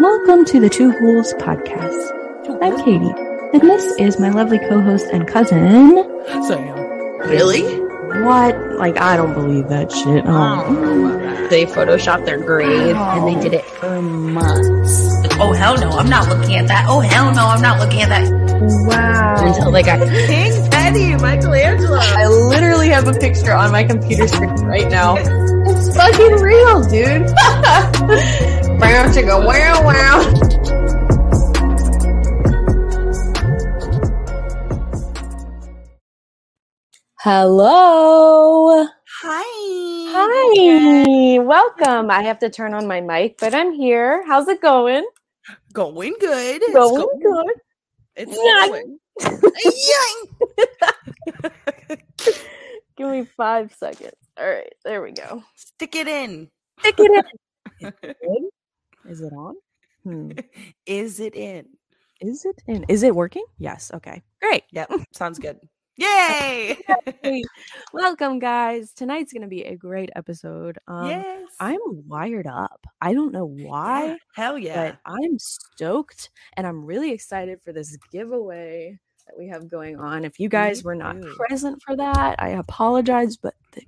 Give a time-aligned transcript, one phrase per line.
[0.00, 2.58] Welcome to the Two Ghouls podcast.
[2.62, 3.12] I'm Katie,
[3.52, 6.04] and this is my lovely co-host and cousin.
[6.44, 6.78] Sam.
[7.28, 7.62] Really?
[8.22, 8.56] What?
[8.78, 10.24] Like, I don't believe that shit.
[10.26, 11.48] Um, oh.
[11.48, 16.28] They photoshopped their grave and they did it for months Oh hell no, I'm not
[16.28, 16.86] looking at that.
[16.88, 18.47] Oh hell no, I'm not looking at that.
[18.60, 19.46] Wow.
[19.46, 21.98] until they got King Petty, Michelangelo.
[22.00, 25.16] I literally have a picture on my computer screen right now.
[25.16, 27.22] It's fucking real, dude.
[28.80, 30.48] wow, chicka, wow, wow.
[37.20, 38.86] Hello.
[39.22, 40.08] Hi.
[40.10, 41.38] Hi.
[41.38, 42.10] Welcome.
[42.10, 44.24] I have to turn on my mic, but I'm here.
[44.26, 45.06] How's it going?
[45.72, 46.62] Going good.
[46.62, 47.67] It's Going good.
[48.18, 48.68] It's Yikes.
[48.68, 48.98] going.
[52.96, 54.12] Give me five seconds.
[54.36, 55.42] All right, there we go.
[55.54, 56.50] Stick it in.
[56.80, 57.24] Stick it
[57.80, 58.50] in.
[59.08, 59.54] Is it on?
[60.02, 60.32] Hmm.
[60.84, 61.66] Is it in?
[62.20, 62.84] Is it in?
[62.88, 63.44] Is it working?
[63.58, 63.92] Yes.
[63.94, 64.22] Okay.
[64.42, 64.64] Great.
[64.72, 64.90] Yep.
[65.12, 65.58] Sounds good.
[65.98, 66.78] Yay.
[67.92, 68.92] Welcome, guys.
[68.92, 70.78] Tonight's going to be a great episode.
[70.86, 71.48] Um, yes.
[71.58, 72.86] I'm wired up.
[73.00, 74.92] I don't know why, Yeah, Hell yeah.
[74.92, 80.24] but I'm stoked and I'm really excited for this giveaway that we have going on.
[80.24, 83.82] If you guys were not present for that, I apologize, but the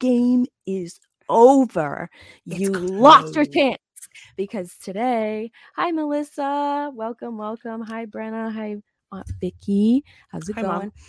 [0.00, 2.10] game is over.
[2.44, 3.78] It's you lost your chance
[4.36, 7.82] because today, hi Melissa, welcome, welcome.
[7.82, 8.76] Hi Brenna, hi
[9.12, 10.04] Aunt Vicky.
[10.28, 10.92] How's it Hi, going?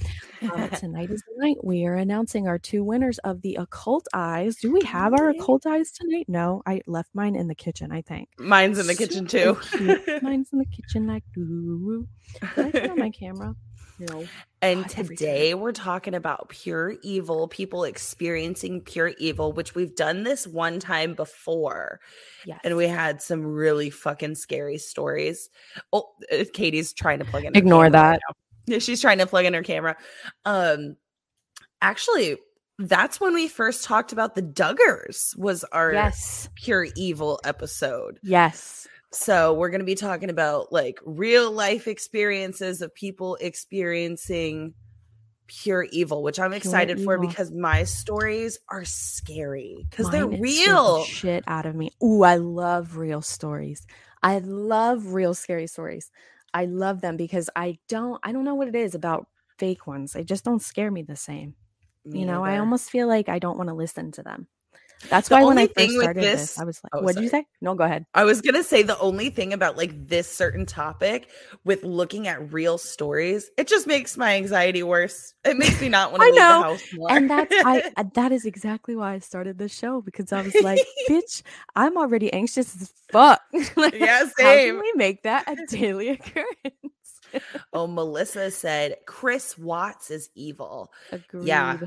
[0.43, 4.57] Uh, tonight is the night we are announcing our two winners of the occult eyes.
[4.57, 6.25] Do we have our occult eyes tonight?
[6.27, 7.93] No, I left mine in the kitchen.
[7.93, 9.57] I think Mine's in the kitchen too.
[9.61, 10.19] Super.
[10.21, 12.05] Mine's in the kitchen, like doo.
[12.41, 13.55] Can I turn on my camera?
[13.99, 14.25] No.
[14.61, 20.23] And God, today we're talking about pure evil, people experiencing pure evil, which we've done
[20.23, 21.99] this one time before.
[22.45, 22.59] Yes.
[22.63, 25.49] And we had some really fucking scary stories.
[25.91, 27.55] Oh, uh, Katie's trying to plug in.
[27.55, 28.21] Ignore camera right that.
[28.67, 28.79] now.
[28.79, 29.97] She's trying to plug in her camera.
[30.45, 30.95] Um,
[31.81, 32.37] actually,
[32.79, 35.37] that's when we first talked about the Duggars.
[35.37, 36.49] Was our yes.
[36.55, 38.19] pure evil episode.
[38.23, 38.87] Yes.
[39.13, 44.73] So we're going to be talking about like real life experiences of people experiencing
[45.47, 50.39] pure evil, which I'm Pure excited for because my stories are scary because they're scared
[50.39, 51.03] the real.
[51.03, 51.91] shit out of me.
[52.03, 53.85] Ooh, I love real stories.
[54.21, 56.09] I love real scary stories.
[56.53, 60.13] I love them because I don't I don't know what it is about fake ones.
[60.13, 61.55] They just don't scare me the same.
[62.05, 64.47] Me you know, I almost feel like I don't want to listen to them.
[65.09, 67.23] That's The why when I first started this, this- I was like, Oh, "What did
[67.23, 68.05] you say?" No, go ahead.
[68.13, 71.29] I was gonna say the only thing about like this certain topic
[71.65, 75.33] with looking at real stories, it just makes my anxiety worse.
[75.43, 77.11] It makes me not want to leave know, the house more.
[77.11, 80.55] And that's I uh, that is exactly why I started this show because I was
[80.61, 81.43] like, "Bitch,
[81.75, 83.41] I'm already anxious as fuck."
[83.75, 86.45] Like, yeah, How can we make that a daily occurrence?
[87.71, 90.91] Oh, Melissa said Chris Watts is evil.
[91.11, 91.47] Agreed.
[91.47, 91.77] Yeah.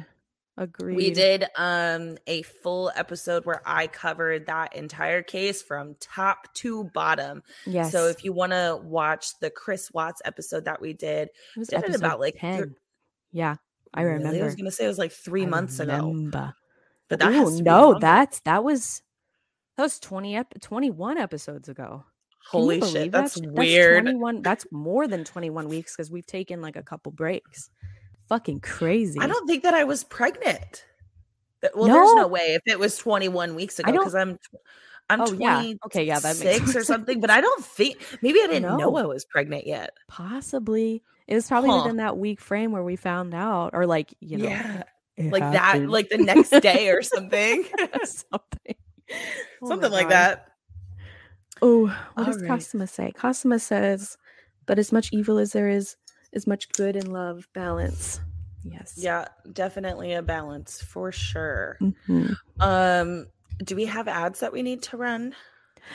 [0.59, 0.97] Agreed.
[0.97, 6.85] We did um a full episode where I covered that entire case from top to
[6.95, 7.43] bottom.
[7.67, 7.93] Yes.
[7.93, 11.69] So if you want to watch the Chris Watts episode that we did, it was
[11.69, 12.37] did it about, like,
[13.33, 13.57] yeah,
[13.93, 14.19] I Really?
[14.19, 14.43] remember.
[14.43, 17.99] I was gonna say it was like three I months ago, but that Ooh, no,
[17.99, 19.03] that's that was
[19.77, 22.05] that was twenty ep- twenty one episodes ago.
[22.51, 23.13] Can holy shit.
[23.13, 24.07] that That's weird.
[24.07, 27.71] That's 21, that's more than 21 weeks because we've taken like a couple breaks.
[28.29, 29.21] Fucking crazy.
[29.21, 30.85] I don't think that I was pregnant.
[31.75, 32.23] Well, there's No.
[32.23, 34.39] no way if it was 21 weeks ago because I'm
[35.09, 35.75] I'm Oh, 26 yeah.
[35.87, 38.97] Okay, yeah, that makes more or something, but I don't think maybe I didn't know
[38.97, 39.93] I was pregnant yet.
[40.09, 41.03] Possibly.
[41.29, 41.79] It was probably Huh.
[41.83, 44.83] within that week frame where we found out, or like, you know, yeah,
[45.17, 47.65] like that, like the next day or something,
[48.05, 48.75] something.
[49.63, 50.13] Oh something like God.
[50.13, 50.53] that.
[51.63, 52.51] Oh, what does Alright.
[52.51, 53.13] Cosima say?
[53.13, 54.19] Cosima says,
[54.67, 55.97] but as much evil as there is,
[56.37, 58.21] as much good and love, balance.
[58.63, 58.95] Yes.
[58.97, 61.79] Yeah, definitely a balance for sure.
[61.81, 62.37] Mhm.
[62.61, 63.27] Um,
[63.65, 65.35] do we have ads that we need to run?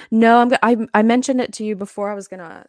[0.09, 0.53] No, I'm.
[0.63, 2.09] I I mentioned it to you before.
[2.11, 2.65] I was gonna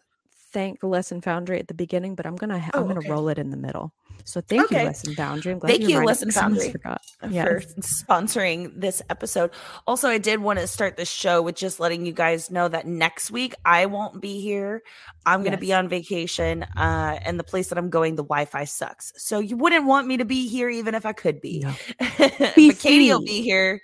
[0.52, 3.10] thank the Lesson Foundry at the beginning, but I'm gonna ha- I'm Oh, gonna okay.
[3.10, 3.92] roll it in the middle.
[4.24, 4.82] So thank Okay.
[4.82, 5.52] you, Lesson Foundry.
[5.52, 6.70] I'm glad Thank you, Lesson Foundry.
[6.70, 7.00] Forgot.
[7.20, 9.50] for sponsoring this episode.
[9.86, 12.86] Also, I did want to start the show with just letting you guys know that
[12.86, 14.82] next week I won't be here.
[15.26, 19.12] I'm to be on vacation, uh, and the place that I'm going, the Wi-Fi sucks.
[19.16, 21.60] So you wouldn't want me to be here, even if I could be.
[21.60, 21.74] No.
[22.18, 23.80] but Katie will be here,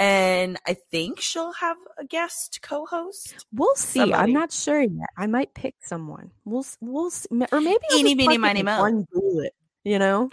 [0.00, 3.46] and I think she'll have a guest co-host.
[3.52, 4.00] We'll see.
[4.00, 4.22] Somebody.
[4.22, 5.10] I'm not sure yet.
[5.16, 6.30] I might pick someone.
[6.46, 7.28] We'll we'll see.
[7.52, 8.80] Or maybe I'll Eeny, fucking miny, moe.
[8.80, 9.06] one.
[9.84, 10.30] You know,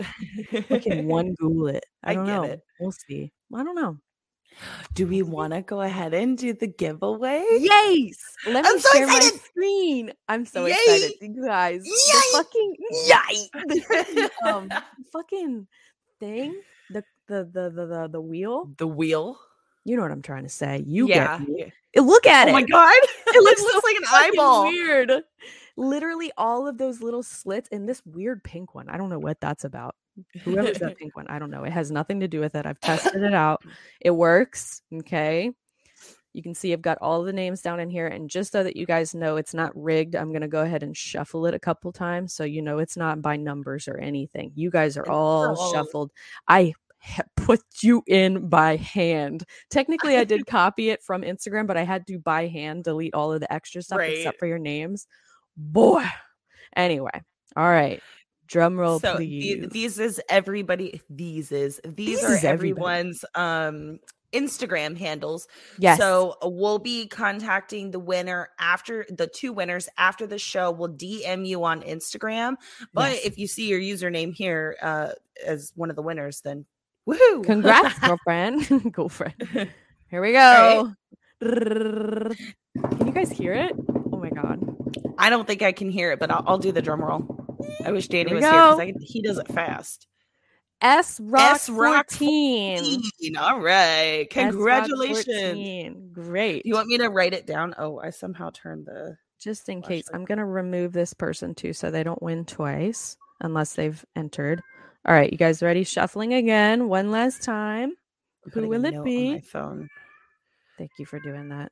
[0.70, 1.36] fucking one
[1.68, 1.86] it.
[2.04, 2.44] I I don't get know.
[2.44, 2.62] it.
[2.80, 3.32] We'll see.
[3.54, 3.98] I don't know.
[4.94, 7.46] Do we want to go ahead and do the giveaway?
[7.60, 8.16] Yes.
[8.46, 10.14] Let me I'm so share my screen.
[10.28, 10.74] I'm so Yay.
[10.74, 11.86] excited, you guys.
[11.86, 13.52] Yay.
[13.68, 14.50] The fucking Yay!
[14.50, 14.70] um
[15.14, 15.68] fucking
[16.20, 16.56] thing,
[16.90, 18.72] the the the the the, the wheel.
[18.78, 19.38] the wheel.
[19.88, 20.84] You know what I'm trying to say.
[20.86, 21.40] You yeah.
[21.40, 21.74] get me.
[21.94, 22.52] Eh, Look at Oh it.
[22.52, 22.94] Oh my god!
[23.28, 24.64] It looks, so like an eyeball.
[24.66, 25.12] Weird.
[25.78, 28.90] Literally all of those little slits and this weird pink one.
[28.90, 29.96] I don't know what that's about.
[30.44, 31.64] Whoever's that pink one, I don't know.
[31.64, 32.66] It has nothing to do with it.
[32.66, 33.64] I've tested it out.
[34.02, 34.82] It works.
[34.94, 35.52] Okay.
[36.34, 38.08] You can see I've got all the names down in here.
[38.08, 40.84] And just so that you guys know it's not rigged, I'm going to go ahead
[40.84, 42.34] and shuffle it a couple times.
[42.34, 44.52] So you know it's not by numbers or anything.
[44.54, 46.12] You guys are all shuffled.
[46.48, 46.74] I
[47.36, 49.44] put you in by hand.
[49.70, 53.32] Technically, I did copy it from Instagram, but I had to by hand delete all
[53.34, 54.18] of the extra stuff Right.
[54.18, 55.08] except for your names.
[55.56, 56.06] Boy.
[56.76, 57.22] Anyway.
[57.56, 58.02] All right.
[58.48, 59.62] Drum roll, so please.
[59.62, 61.02] the- these is everybody.
[61.10, 64.00] These is these These are is everyone's um
[64.34, 65.48] Instagram handles.
[65.80, 65.98] yes.
[65.98, 70.70] So we'll be contacting the winner after the two winners after the show.
[70.72, 72.56] We'll DM you on Instagram.
[72.94, 73.26] But Yes.
[73.26, 75.10] if you see your username here uh,
[75.46, 76.66] as one of the winners, then
[77.08, 77.44] woohoo!
[77.44, 78.92] Congrats, girlfriend.
[78.94, 79.36] girlfriend.
[80.10, 80.94] Here we go.
[81.42, 82.36] Can
[83.06, 83.74] you guys hear it?
[84.12, 84.64] Oh my god.
[85.18, 87.46] I don't think I can hear it, but I'll, I'll do the drum roll.
[87.84, 90.08] I wish Danny Here was here because he does it fast.
[90.82, 93.02] S Rock S Rock 14.
[93.38, 96.14] All right, congratulations.
[96.14, 96.66] Great.
[96.66, 97.74] You want me to write it down?
[97.78, 99.18] Oh, I somehow turned the.
[99.40, 100.06] Just in case.
[100.14, 104.62] I'm going to remove this person too so they don't win twice unless they've entered.
[105.08, 105.86] All right, you guys ready?
[105.86, 107.94] Shuffling again, one last time.
[108.46, 109.36] I'm Who will it be?
[109.36, 109.90] my phone.
[110.78, 111.72] Thank you for doing that.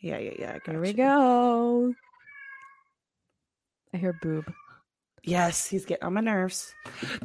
[0.00, 0.58] Yeah, yeah, yeah.
[0.64, 1.92] Here we go.
[3.92, 4.52] I hear boob.
[5.24, 6.72] Yes, he's getting on my nerves.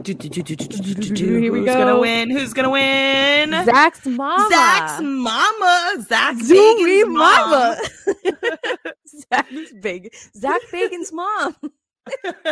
[0.02, 2.32] Do, do, do, Here we Who's gonna win?
[2.32, 3.52] Who's gonna win?
[3.66, 4.50] Zach's mama.
[4.50, 5.96] Zach's mama.
[6.02, 7.50] Zach Zooey Bacon's mom.
[7.50, 7.78] mama.
[9.32, 10.14] Zach's big.
[10.36, 11.56] Zach Bacon's mom.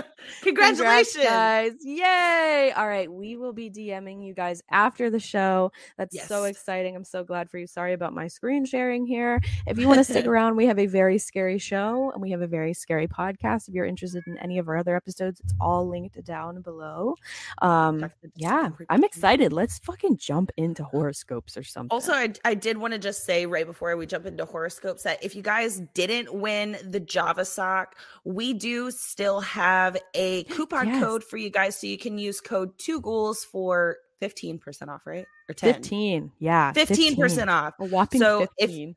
[0.41, 1.23] Congrats, Congratulations.
[1.23, 1.73] guys!
[1.81, 2.71] Yay!
[2.75, 5.71] All right, we will be DMing you guys after the show.
[5.97, 6.95] That's so exciting.
[6.95, 7.67] I'm so glad for you.
[7.67, 9.41] Sorry about my screen sharing here.
[9.67, 12.41] If you want to stick around, we have a very scary show and we have
[12.41, 13.67] a very scary podcast.
[13.67, 17.15] If you're interested in any of our other episodes, it's all linked down below.
[17.61, 19.51] Um, yeah, I'm excited.
[19.51, 21.93] Let's fucking jump into horoscopes or something.
[21.93, 25.21] Also, I, I did want to just say right before we jump into horoscopes that
[25.23, 31.03] if you guys didn't win the Java sock, we do still have a coupon Yes.
[31.03, 31.79] code for you guys.
[31.79, 35.25] So you can use code two ghouls for 15% off, right?
[35.49, 35.73] Or 10.
[35.75, 36.31] 15.
[36.39, 36.71] Yeah.
[36.73, 37.73] 15% off.
[37.79, 38.89] A whopping So if- 15.
[38.91, 38.95] If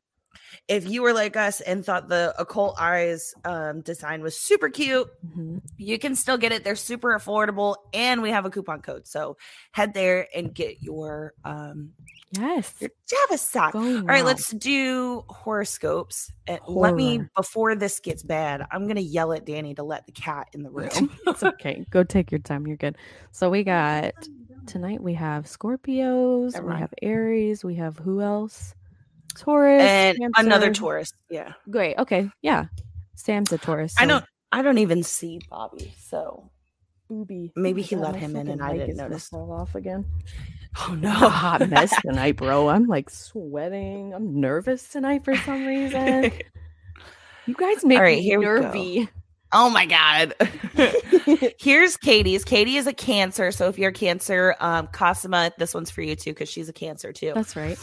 [0.67, 5.61] you were like us and thought the occult eyes um, design was super cute, Mhm.
[5.77, 6.63] you can still get it.
[6.63, 9.07] They're super affordable, and we have a coupon code.
[9.07, 9.37] So
[9.71, 11.91] head there and get your um
[12.31, 12.73] Yes.
[12.81, 13.73] your Java sock.
[13.73, 16.31] Go All right, let's do horoscopes.
[16.47, 18.65] And let me before this gets bad.
[18.71, 21.11] I'm gonna yell at Danny to let the cat in the room.
[21.27, 21.85] it's okay.
[21.91, 22.67] Go take your time.
[22.67, 22.97] You're good.
[23.31, 24.13] So we got
[24.65, 28.73] tonight we have Scorpios, we have Aries, we have who else?
[29.37, 30.79] Taurus and another Cancer.
[30.81, 31.13] Taurus.
[31.29, 31.97] Yeah, Great.
[31.97, 32.29] Okay.
[32.41, 32.65] Yeah.
[33.15, 33.95] Sam's a Taurus.
[33.99, 34.25] I don't.
[34.51, 35.93] I don't even see Bobby.
[35.99, 36.49] So
[37.09, 37.51] Booby.
[37.55, 39.27] Maybe Oh he my let him in and I mic didn't is notice.
[39.29, 40.05] Fall off again.
[40.87, 41.09] oh no!
[41.09, 42.69] a hot mess tonight, bro.
[42.69, 44.13] I'm like sweating.
[44.13, 46.31] I'm nervous tonight for some reason.
[47.47, 49.07] You guys make right, me here nervy.
[49.53, 50.33] oh my god.
[51.59, 52.43] Here's Katie's.
[52.43, 56.15] Katie is a Cancer, so if you're a Cancer, um, Cosima, this one's for you
[56.15, 57.33] too because she's a Cancer too.
[57.35, 57.77] That's right.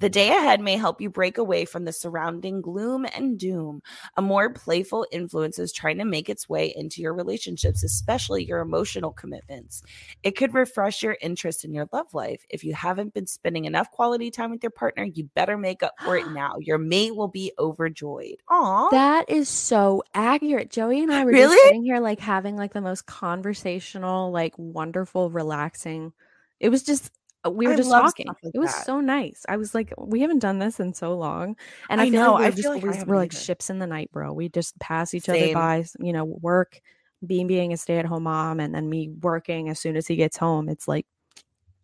[0.00, 3.80] The day ahead may help you break away from the surrounding gloom and doom.
[4.16, 8.58] A more playful influence is trying to make its way into your relationships, especially your
[8.60, 9.82] emotional commitments.
[10.22, 12.44] It could refresh your interest in your love life.
[12.50, 15.94] If you haven't been spending enough quality time with your partner, you better make up
[16.04, 16.56] for it now.
[16.58, 18.36] Your mate will be overjoyed.
[18.50, 18.88] Aw.
[18.90, 20.70] That is so accurate.
[20.70, 21.54] Joey and I were Really?
[21.56, 26.12] just sitting here like having like the most conversational, like wonderful, relaxing.
[26.60, 27.10] It was just
[27.46, 28.26] Uh, we were I just talking.
[28.28, 28.86] like it was that.
[28.86, 29.44] so nice.
[29.48, 31.56] I was like, we haven't done this in so long,
[31.90, 33.16] and I, I feel know, like we're I just feel like I always- haven't we're
[33.16, 33.42] like either.
[33.42, 34.32] ships in the night, bro.
[34.32, 35.44] We just pass each Same.
[35.44, 35.84] other by.
[36.04, 36.80] You know, work,
[37.26, 40.16] being being a stay at home mom, and then me working as soon as he
[40.16, 40.68] gets home.
[40.68, 41.06] It's like,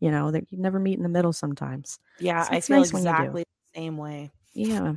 [0.01, 1.99] you know, that you never meet in the middle sometimes.
[2.19, 3.15] yeah, So I feel nice when you do.
[3.15, 3.43] exactly
[3.75, 4.31] the same way.
[4.55, 4.95] Yeah.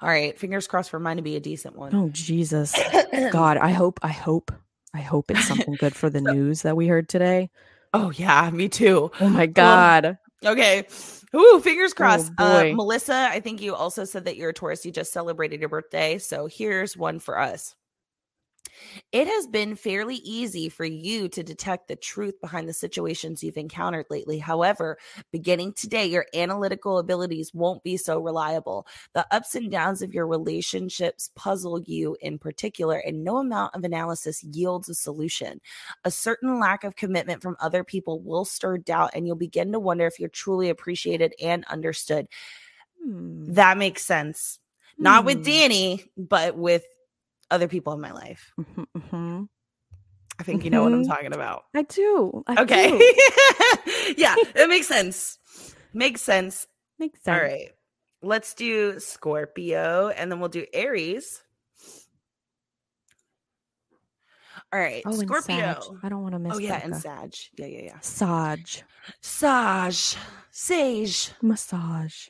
[0.00, 1.94] All right, fingers crossed for mine to be a decent one.
[1.94, 2.74] Oh Jesus.
[3.32, 4.52] God, I hope, I hope,
[4.92, 7.50] I hope it's something good for the news that we heard today.
[7.96, 9.10] Oh yeah, me too.
[9.20, 10.18] Oh my God.
[10.44, 10.86] Okay.
[11.34, 12.32] Ooh, fingers crossed.
[12.38, 12.64] uh.
[12.72, 14.86] Melissa, I think you also said that you're a Taurus.
[14.86, 16.18] You just celebrated your birthday.
[16.18, 17.74] So here's one for us.
[19.12, 23.56] It has been fairly easy for you to detect the truth behind the situations you've
[23.56, 24.38] encountered lately.
[24.38, 24.98] However,
[25.32, 28.86] beginning today, your analytical abilities won't be so reliable.
[29.14, 33.84] The ups and downs of your relationships puzzle you in particular, and no amount of
[33.84, 35.60] analysis yields a solution.
[36.04, 39.80] A certain lack of commitment from other people will stir doubt, and you'll begin to
[39.80, 42.28] wonder if you're truly appreciated and understood.
[43.02, 43.52] Hmm.
[43.52, 44.58] That makes sense.
[44.98, 45.42] Not with Hmm.
[45.44, 46.84] Danny, but with
[47.50, 48.52] other people in my life.
[48.58, 49.48] Mhm, mhm.
[50.38, 51.08] I think you know what I'm Mhm.
[51.08, 51.64] talking about.
[51.74, 52.44] I do.
[52.46, 52.90] I Okay.
[52.90, 54.14] do.
[54.18, 55.38] yeah, it makes sense.
[55.94, 56.66] Makes sense.
[56.98, 57.34] Makes sense.
[57.34, 57.70] All right.
[58.22, 61.42] Let's do Scorpio and then we'll do Aries.
[64.72, 65.02] All right.
[65.06, 65.98] Oh, Scorpio.
[66.02, 66.52] I don't want to miss.
[66.52, 66.56] That.
[66.56, 66.80] Oh, yeah.
[66.82, 66.96] And.
[66.96, 67.34] Sag.
[67.56, 68.00] Yeah, yeah, yeah.
[68.00, 68.82] Sage
[69.20, 70.16] Sage.
[70.50, 71.30] Sage.
[71.40, 72.28] massage.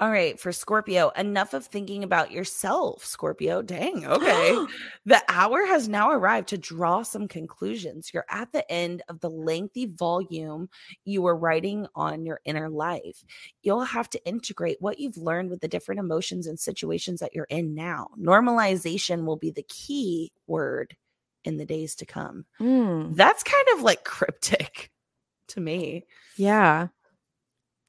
[0.00, 0.38] All right.
[0.40, 3.62] For Scorpio, enough of thinking about yourself, Scorpio.
[3.62, 4.04] Dang.
[4.06, 4.56] Okay.
[5.06, 8.10] The hour has now arrived to draw some conclusions.
[8.12, 10.68] You're at the end of the lengthy volume
[11.04, 13.22] you were writing on your inner life.
[13.62, 17.44] You'll have to integrate what you've learned with the different emotions and situations that you're
[17.50, 18.08] in now.
[18.18, 20.96] Normalization will be the key word
[21.44, 22.46] in the days to come.
[22.58, 24.90] Mm, That's kind of like cryptic
[25.48, 26.04] to me.
[26.36, 26.88] yeah.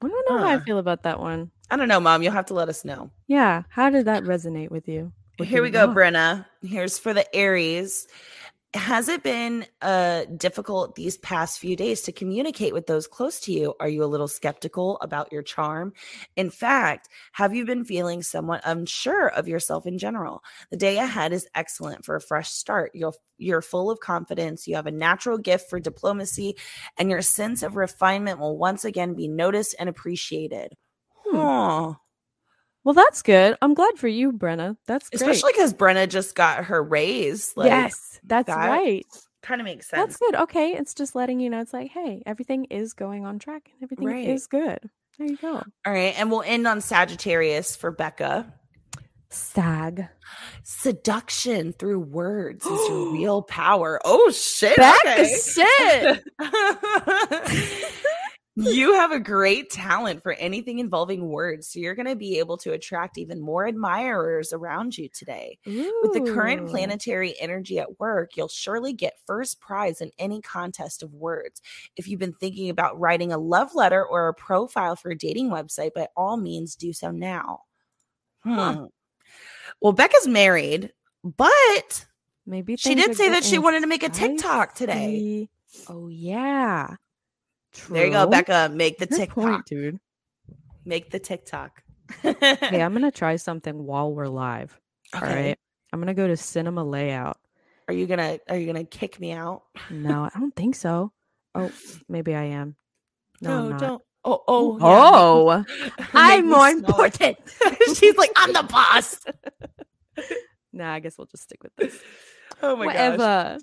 [0.03, 1.49] I don't know how I feel about that one.
[1.69, 2.21] I don't know, mom.
[2.21, 3.09] You'll have to let us know.
[3.27, 3.63] Yeah.
[3.69, 5.11] How did that resonate with you?
[5.41, 5.87] Here we go.
[5.87, 6.45] Brenna.
[6.61, 8.07] Here's for the Aries.
[8.73, 13.53] Has it been uh, difficult these past few days to communicate with those close to
[13.53, 13.73] you?
[13.79, 15.93] Are you a little skeptical about your charm?
[16.35, 20.43] In fact, have you been feeling somewhat unsure of yourself in general?
[20.71, 22.91] The day ahead is excellent for a fresh start.
[22.93, 24.67] You're you're full of confidence.
[24.67, 26.57] You have a natural gift for diplomacy,
[26.97, 30.75] and your sense of refinement will once again be noticed and appreciated.
[31.25, 31.35] Hmm.
[31.37, 31.93] Huh.
[32.83, 33.57] Well, that's good.
[33.61, 34.77] I'm glad for you, Brenna.
[34.85, 35.21] That's great.
[35.21, 37.55] Especially because Brenna just got her raise.
[37.57, 39.05] Like, yes, that's that right.
[39.41, 39.99] kind of makes sense.
[39.99, 40.35] That's good.
[40.41, 43.83] Okay, it's just letting you know it's like, hey, everything is going on track and
[43.83, 44.29] everything Right.
[44.29, 44.79] is good.
[45.17, 45.53] There you go.
[45.55, 48.53] All right, and we'll end on Sagittarius for Becca.
[49.29, 50.07] Sag.
[50.63, 53.99] Seduction through words is your real power.
[54.05, 54.75] Oh shit!
[54.75, 55.35] To okay.
[55.41, 56.23] shit.
[58.55, 62.57] you have a great talent for anything involving words, so you're going to be able
[62.57, 65.57] to attract even more admirers around you today.
[66.01, 71.03] With the current planetary energy at work, you'll surely get first prize in any contest
[71.03, 71.61] of words.
[71.95, 75.49] If you've been thinking about writing a love letter or a profile for a dating
[75.49, 77.61] website, by all means do so now.
[78.43, 78.73] Huh.
[78.73, 78.85] Hmm.
[79.81, 80.93] Well, Becca's married,
[81.23, 82.05] but
[82.45, 85.49] Maybe she did say that she wanted to make a TikTok today.
[85.89, 86.95] Oh yeah.
[87.89, 88.69] There you go, Becca.
[88.73, 89.35] Make the Good TikTok.
[89.35, 89.99] point, dude.
[90.85, 91.81] Make the TikTok.
[92.21, 92.35] Hey,
[92.81, 94.79] I'm gonna try something while we're live.
[95.15, 95.25] Okay.
[95.25, 95.57] All right.
[95.91, 97.37] I'm gonna go to cinema layout.
[97.87, 99.63] Are you gonna Are you gonna kick me out?
[99.89, 101.11] No, I don't think so.
[101.53, 101.71] Oh,
[102.09, 102.75] maybe I am.
[103.41, 103.79] No, I'm not.
[103.79, 104.01] don't.
[104.27, 105.83] Oh, oh, Oh, yeah.
[105.99, 107.37] Make I'm more important.
[107.95, 109.19] She's like, I'm the boss.
[110.73, 111.99] nah, I guess we'll just stick with this.
[112.61, 112.95] Oh my gosh.
[112.95, 113.57] Whatever.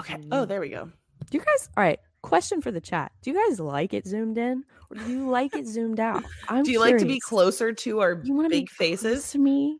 [0.00, 0.16] Okay.
[0.32, 0.90] Oh, there we go.
[1.30, 1.68] You guys?
[1.76, 2.00] All right.
[2.22, 5.54] Question for the chat: Do you guys like it zoomed in, or do you like
[5.56, 6.22] it zoomed out?
[6.48, 9.30] I'm Do you like to be closer to our You big be faces?
[9.30, 9.78] to me?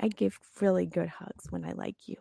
[0.00, 2.16] I give really good hugs when I like you.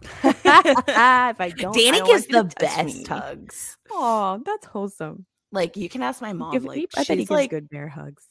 [0.22, 3.76] if I don't, Danny gives the best hugs.
[3.90, 5.26] Oh, that's wholesome.
[5.50, 6.52] Like you can ask my mom.
[6.52, 8.24] Give, like I bet he gives like, good bear hugs.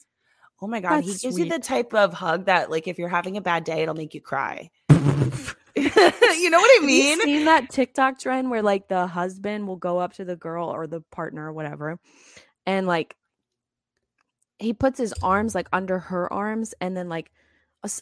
[0.60, 3.08] Oh my god, he That's gives you the type of hug that like if you're
[3.08, 4.70] having a bad day, it'll make you cry.
[5.76, 7.18] you know what I Have mean?
[7.18, 10.68] you seen that TikTok trend where like the husband will go up to the girl
[10.68, 11.98] or the partner or whatever,
[12.66, 13.14] and like
[14.58, 17.30] he puts his arms like under her arms, and then like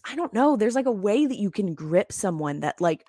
[0.05, 0.57] I don't know.
[0.57, 3.05] There's like a way that you can grip someone that like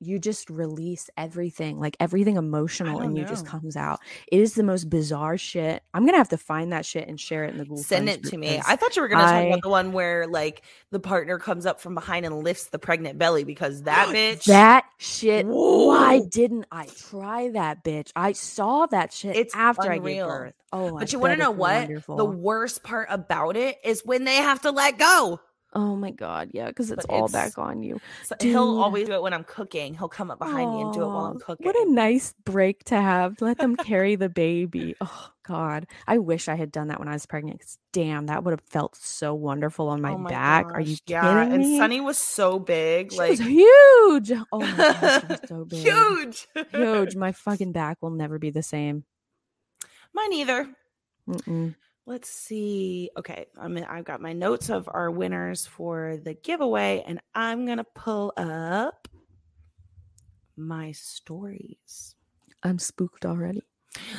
[0.00, 4.00] you just release everything, like everything emotional, and you just comes out.
[4.30, 5.82] It is the most bizarre shit.
[5.92, 7.82] I'm gonna have to find that shit and share it in the Google.
[7.82, 8.60] Send it to me.
[8.64, 11.80] I thought you were gonna talk about the one where like the partner comes up
[11.80, 15.46] from behind and lifts the pregnant belly because that bitch That shit.
[15.46, 18.12] Why didn't I try that, bitch?
[18.14, 20.54] I saw that shit It's after I gave birth.
[20.72, 21.88] Oh, But I you want to know what?
[21.88, 22.16] Wonderful.
[22.16, 25.40] The worst part about it is when they have to let go.
[25.80, 28.00] Oh my god, yeah, because it's But all it's- back on you.
[28.24, 29.94] So he'll always do it when I'm cooking.
[29.94, 31.64] He'll come up behind me and do it while I'm cooking.
[31.64, 33.40] What a nice break to have.
[33.40, 34.96] Let them carry the baby.
[35.00, 37.62] Oh God, I wish I had done that when I was pregnant.
[37.92, 40.66] damn, that would have felt so wonderful on my, Oh my back.
[40.66, 41.78] Are you gosh, Yeah, kidding and me?
[41.78, 44.32] Sunny was so big, she like was huge.
[44.52, 45.78] Oh my was so big.
[45.78, 47.14] huge, Huge.
[47.16, 49.04] My fucking back will never be the same.
[50.12, 50.68] Mine either.
[51.28, 51.74] Mm-mm.
[52.08, 53.10] Let's see.
[53.16, 57.84] Okay, I'm I've got my notes of our winners for the giveaway, and I'm gonna
[57.94, 59.06] pull up
[60.56, 62.14] my stories.
[62.62, 63.62] I'm spooked already.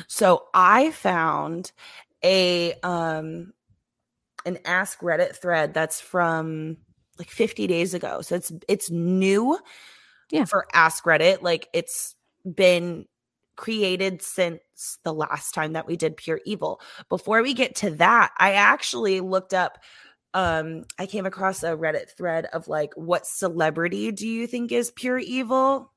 [0.06, 1.72] So I found
[2.24, 3.52] a um
[4.46, 6.78] an ask Reddit thread that's from
[7.18, 8.22] like 50 days ago.
[8.22, 9.58] So it's it's new
[10.30, 10.44] Yeah.
[10.46, 11.42] for ask Reddit.
[11.42, 13.06] Like it's been
[13.60, 14.60] created since
[15.04, 16.80] the last time that we did pure evil.
[17.10, 19.78] Before we get to that, I actually looked up
[20.32, 24.90] um I came across a Reddit thread of like what celebrity do you think is
[24.92, 25.92] pure evil?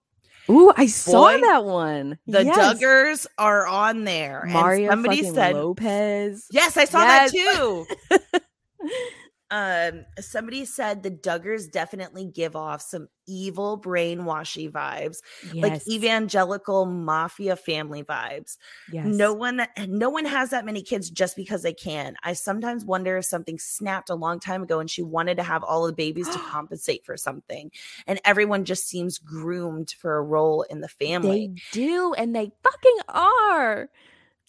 [0.49, 2.17] Ooh, I saw that one.
[2.27, 2.57] The Yes.
[2.81, 4.41] Duggars are on there.
[4.41, 6.47] and Mario somebody said Lopez.
[6.51, 7.31] Yes, I saw Yes.
[7.31, 7.85] that too.
[9.53, 15.17] um, somebody said the Duggars definitely give off some evil brainwashy vibes,
[15.53, 18.57] like evangelical mafia family vibes.
[18.91, 19.05] Yes.
[19.05, 22.15] No one no one has that many kids just because they can.
[22.23, 25.63] I sometimes wonder if something snapped a long time ago and she wanted to have
[25.63, 27.69] all the babies to compensate for something.
[28.07, 31.51] And everyone just seems groomed for a role in the family.
[31.53, 33.87] They do, and they fucking are,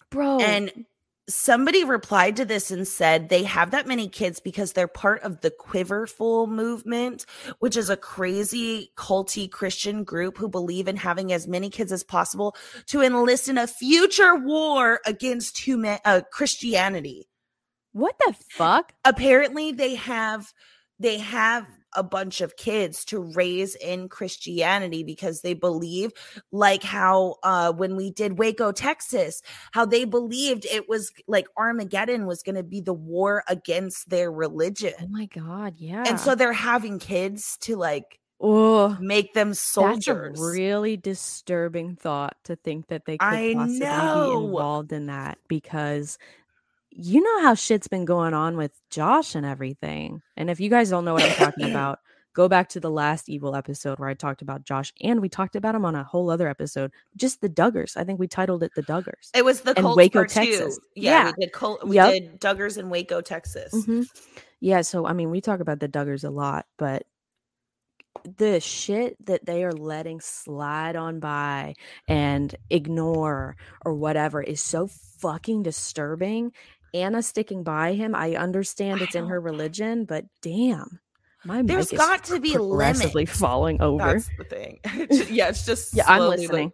[0.09, 0.39] bro.
[0.39, 0.85] And
[1.27, 5.41] somebody replied to this and said they have that many kids because they're part of
[5.41, 7.25] the Quiverful movement,
[7.59, 12.03] which is a crazy culty Christian group who believe in having as many kids as
[12.03, 12.55] possible
[12.87, 17.27] to enlist in a future war against human uh, Christianity.
[17.93, 18.93] what the fuck?
[19.03, 20.53] Apparently, they have
[20.99, 26.11] they have a bunch of kids to raise in Christianity because they believe
[26.51, 32.25] like how uh when we did Waco Texas how they believed it was like Armageddon
[32.25, 34.93] was going to be the war against their religion.
[35.01, 36.03] Oh my god, yeah.
[36.07, 41.95] and so they're having kids to like oh, make them that's soldiers a really disturbing
[41.95, 44.39] thought to think that they could I possibly know.
[44.39, 46.17] be involved in that because
[46.97, 50.21] you know how shit's been going on with Josh and everything.
[50.37, 51.99] And if you guys don't know what I'm talking about,
[52.33, 55.55] go back to the last evil episode where I talked about Josh and we talked
[55.57, 56.91] about him on a whole other episode.
[57.17, 57.97] Just the Duggars.
[57.97, 59.29] I think we titled it the Duggars.
[59.33, 60.23] it was the and Colts Waco.
[60.25, 60.79] Texas.
[60.95, 61.31] yeah, Yeah.
[61.37, 62.13] we did Col- we Yep.
[62.13, 64.07] did Duggars in Waco Texas Mhm.
[64.61, 67.03] Yeah, so I mean, we talk about the Duggars a lot, but
[68.37, 71.75] the shit that they are letting slide on by
[72.07, 73.55] and ignore
[73.85, 74.87] or whatever is so
[75.19, 76.51] fucking disturbing.
[76.95, 80.99] Anna sticking by him, I understand I it's in her religion, but damn,
[81.43, 83.37] my There's got to be progressively limits.
[83.39, 84.13] falling over.
[84.13, 84.79] that's the thing
[85.29, 86.71] yeah it's just yeah, I'm slowly, like- listening.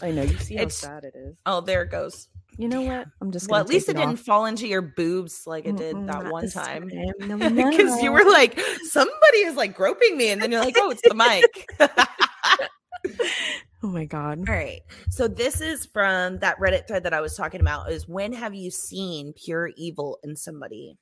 [0.00, 1.36] I know you see how sad it is.
[1.44, 3.06] oh there it goes You know what?
[3.20, 5.96] I'm just well at least take it didn't fall into your boobs like it did
[5.96, 10.40] Mm-mm, that one time No, because you were like somebody is like groping me and
[10.40, 11.66] then you're like oh it's the mic
[13.82, 14.48] Oh my god.
[14.48, 18.08] all right so this is from that reddit thread that i was talking about is
[18.08, 20.96] when have you seen pure evil in somebody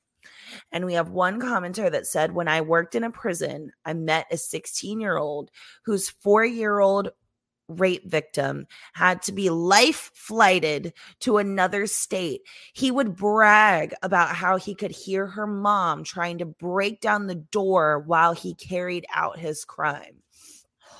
[0.71, 4.27] and we have one commenter that said when i worked in a prison i met
[4.31, 5.49] a 16 year old
[5.85, 7.09] whose four year old
[7.69, 12.41] rape victim had to be life flighted to another state.
[12.73, 17.35] He would brag about how he could hear her mom trying to break down the
[17.35, 20.21] door while he carried out his crime.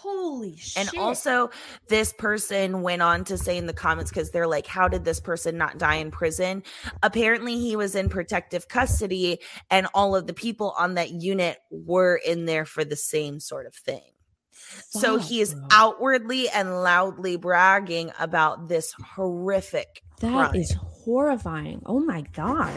[0.09, 0.87] Holy shit.
[0.87, 1.49] And also,
[1.89, 5.19] this person went on to say in the comments because they're like, How did this
[5.19, 6.63] person not die in prison?
[7.03, 9.39] Apparently, he was in protective custody,
[9.69, 13.65] and all of the people on that unit were in there for the same sort
[13.65, 14.01] of thing.
[14.89, 15.67] So he is bro.
[15.71, 20.55] outwardly and loudly bragging about this horrific That crime.
[20.55, 21.81] is horrifying.
[21.85, 22.73] Oh my god.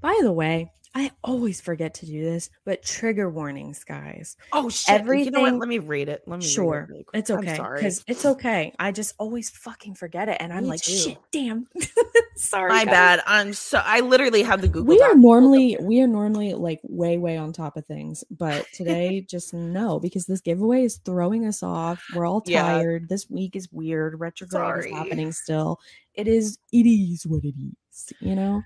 [0.00, 4.36] By the way, I always forget to do this, but trigger warnings, guys.
[4.52, 4.88] oh shit.
[4.88, 5.54] You know everything- what?
[5.54, 6.22] Let me read it.
[6.26, 6.86] Let me read it Sure.
[6.90, 7.06] really.
[7.14, 7.56] It's okay.
[7.76, 8.74] Because it's okay.
[8.78, 10.36] I just always fucking forget it.
[10.40, 10.92] And I'm Me like, too.
[10.92, 11.66] shit, damn.
[12.36, 12.68] Sorry.
[12.70, 12.92] My guys.
[12.92, 13.22] bad.
[13.26, 14.84] I'm so I literally have the Google.
[14.94, 18.66] We are Doc normally we are normally like way way on top of things, but
[18.74, 22.02] today just no because this giveaway is throwing us off.
[22.14, 22.62] We're all Yeah.
[22.62, 23.08] tired.
[23.08, 24.20] This week is weird.
[24.20, 24.90] Retrograde Sorry.
[24.90, 25.78] is happening still.
[26.14, 26.58] It is.
[26.72, 28.12] It is what it is.
[28.20, 28.62] You know.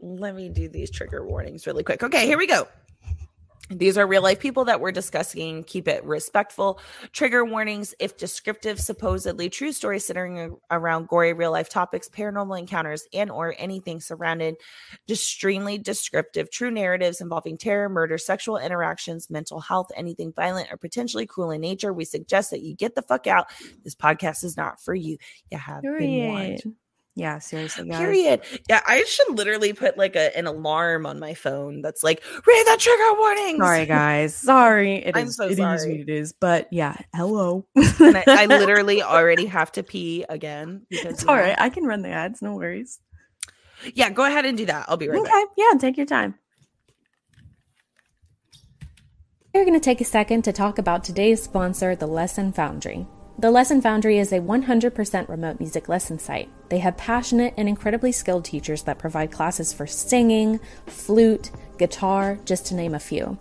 [0.00, 2.02] Let me do these trigger warnings really quick.
[2.02, 2.66] Okay, here we go.
[3.70, 5.62] These are real life people that we're discussing.
[5.62, 6.80] Keep it respectful.
[7.12, 13.06] Trigger warnings if descriptive, supposedly true stories centering around gory real life topics, paranormal encounters,
[13.12, 14.56] and or anything surrounded
[15.08, 21.26] extremely descriptive true narratives involving terror, murder, sexual interactions, mental health, anything violent or potentially
[21.26, 21.92] cruel in nature.
[21.92, 23.48] We suggest that you get the fuck out.
[23.84, 25.18] This podcast is not for you.
[25.50, 26.62] You have been warned.
[27.18, 27.34] Period.
[27.34, 27.98] Yeah, seriously, guys.
[27.98, 28.40] Period.
[28.68, 32.66] Yeah, I should literally put like a, an alarm on my phone that's like, read
[32.66, 33.58] the trigger warnings.
[33.58, 34.34] Sorry, guys.
[34.36, 34.96] Sorry.
[35.04, 35.90] It I'm is- so it is sorry.
[35.92, 36.32] what it is.
[36.32, 37.66] But yeah, hello.
[37.74, 41.56] And I, I literally already have to pee again because It's you all know- right.
[41.60, 42.40] I can run the ads.
[42.42, 42.98] No worries.
[43.94, 44.86] Yeah, go ahead and do that.
[44.88, 45.30] I'll be right Okay.
[45.30, 45.48] back.
[45.56, 46.34] Yeah, take your time.
[49.54, 53.06] We're going to take a second to talk about today's sponsor, the Lesson Foundry.
[53.40, 56.48] The Lesson Foundry is a 100% remote music lesson site.
[56.70, 62.66] They have passionate and incredibly skilled teachers that provide classes for singing, flute, guitar, just
[62.66, 63.38] to name a few.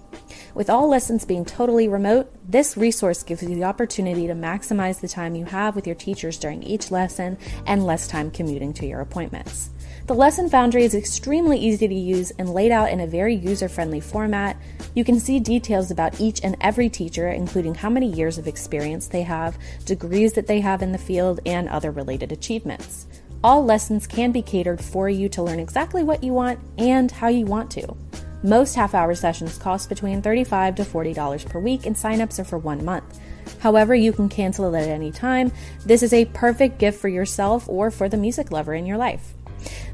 [0.53, 5.07] With all lessons being totally remote, this resource gives you the opportunity to maximize the
[5.07, 9.01] time you have with your teachers during each lesson and less time commuting to your
[9.01, 9.71] appointments.
[10.08, 13.67] The Lesson Foundry is extremely easy to use and laid out in a very user
[13.67, 14.56] friendly format.
[14.96, 19.08] You can see details about each and every teacher, including how many years of experience
[19.08, 23.06] they have, degrees that they have in the field, and other related achievements.
[23.43, 27.28] All lessons can be catered for you to learn exactly what you want and how
[27.28, 27.98] you want to.
[28.43, 32.58] Most half hour sessions cost between 35 to $40 per week, and signups are for
[32.58, 33.20] one month.
[33.60, 35.52] However, you can cancel it at any time.
[35.86, 39.34] This is a perfect gift for yourself or for the music lover in your life.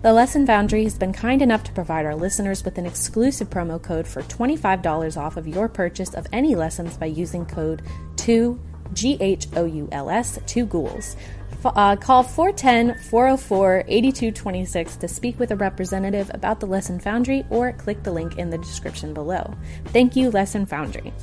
[0.01, 3.81] The Lesson Foundry has been kind enough to provide our listeners with an exclusive promo
[3.81, 7.81] code for $25 off of your purchase of any lessons by using code
[8.17, 8.59] 2
[8.93, 11.15] G H O U L S 2 ghouls.
[11.65, 17.71] Uh, call 410 404 8226 to speak with a representative about the Lesson Foundry or
[17.71, 19.53] click the link in the description below.
[19.85, 21.13] Thank you, Lesson Foundry.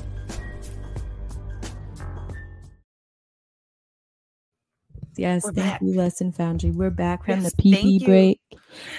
[5.21, 5.83] Yes, We're thank back.
[5.83, 6.71] you, Lesson Foundry.
[6.71, 8.07] We're back from Yes, the PP you.
[8.07, 8.41] break.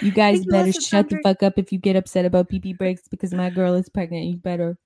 [0.01, 2.77] You guys Thank better Lesson shut the fuck up if you get upset about PP
[2.77, 4.25] breaks because my girl is pregnant.
[4.25, 4.77] You better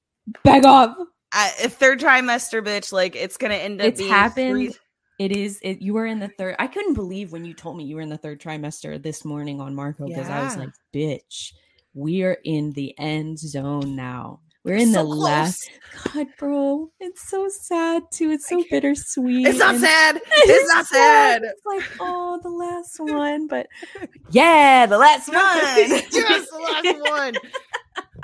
[0.45, 0.95] back off.
[1.33, 2.93] I, a third trimester, bitch.
[2.93, 3.87] Like it's gonna end up.
[3.87, 4.51] It's happened.
[4.51, 4.75] three-
[5.19, 5.59] It is.
[5.61, 6.55] It, you were in the third.
[6.57, 9.59] I couldn't believe when you told me you were in the third trimester this morning
[9.59, 11.51] on Marco because I was like, "Bitch,
[11.93, 14.39] we are in the end zone now.
[14.65, 15.69] We're in so the last."
[16.13, 18.31] God, bro, it's so sad too.
[18.31, 19.47] It's so bittersweet.
[19.47, 20.21] It's not and- sad.
[20.31, 21.43] It's not sad.
[21.43, 23.67] It's like, oh, the last one, but
[24.31, 25.37] yeah, the last one.
[25.37, 27.35] yes, the last one.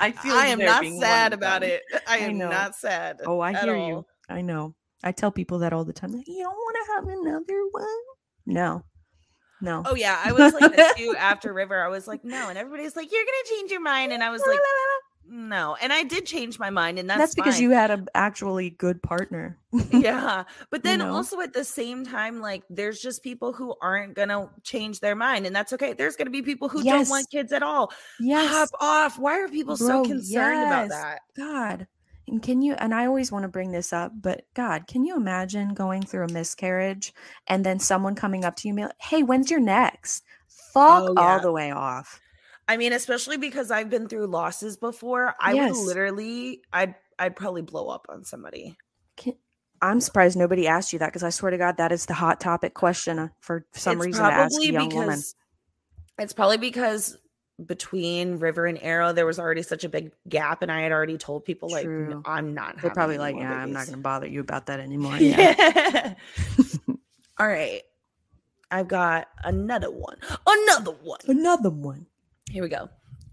[0.00, 1.82] I feel I am not sad about it.
[2.06, 3.20] I am not sad.
[3.24, 3.88] Oh, I hear all.
[3.88, 4.06] you.
[4.28, 4.74] I know.
[5.02, 6.12] I tell people that all the time.
[6.12, 7.98] Like, you don't want to have another one.
[8.46, 8.84] No,
[9.60, 9.82] no.
[9.86, 11.82] Oh yeah, I was like this too after River.
[11.82, 14.42] I was like, no, and everybody's like, you're gonna change your mind, and I was
[14.46, 14.58] like,
[15.32, 17.62] no, and I did change my mind, and that's, that's, because fine.
[17.62, 19.58] you had an actually good partner.
[19.90, 21.14] yeah but then know?
[21.14, 25.46] also at the same time like there's just people who aren't gonna change their mind
[25.46, 27.90] and that's okay there's gonna be people who don't want kids at all
[28.20, 28.50] yes.
[28.50, 31.86] hop off why are people so Bro, concerned about that God.
[32.28, 35.16] And can you, and I always want to bring this up, but God, can you
[35.16, 37.12] imagine going through a miscarriage
[37.48, 40.24] and then someone coming up to you and be like, hey, when's your next?
[40.72, 42.21] Fuck Oh, all the way off.
[42.68, 45.70] I mean especially because i've been through losses before i Yes.
[45.76, 48.76] would literally i'd i'd probably blow up on somebody
[49.16, 49.34] Can,
[49.80, 52.38] I'm surprised nobody asked you that because I swear to God, that is the hot
[52.38, 55.20] topic question uh, for some It's reason to ask a probably young woman.
[56.20, 57.18] it's probably because
[57.66, 61.18] between river and arrow there was already such a big gap and i had already
[61.18, 62.22] told people like True.
[62.24, 65.16] i'm not They're probably like, yeah, I'm not going to bother you about that anymore.
[65.20, 66.14] Yeah.
[67.38, 67.82] All right.
[68.70, 70.16] I've got another one.
[70.46, 71.18] Another one.
[71.26, 72.06] Another one.
[72.52, 72.90] Here we go.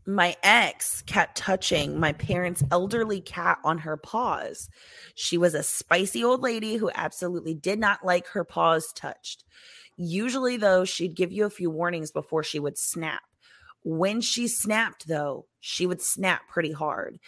[0.07, 4.69] My ex kept touching my parents' elderly cat on her paws.
[5.13, 9.43] She was a spicy old lady who absolutely did not like her paws touched.
[9.97, 13.21] Usually, though, she'd give you a few warnings before she would snap.
[13.83, 17.19] When she snapped, though, she would snap pretty hard.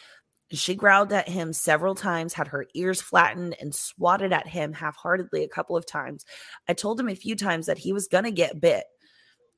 [0.53, 4.95] She growled at him several times, had her ears flattened, and swatted at him half
[4.95, 6.23] heartedly a couple of times.
[6.69, 8.85] I told him a few times that he was going to get bit.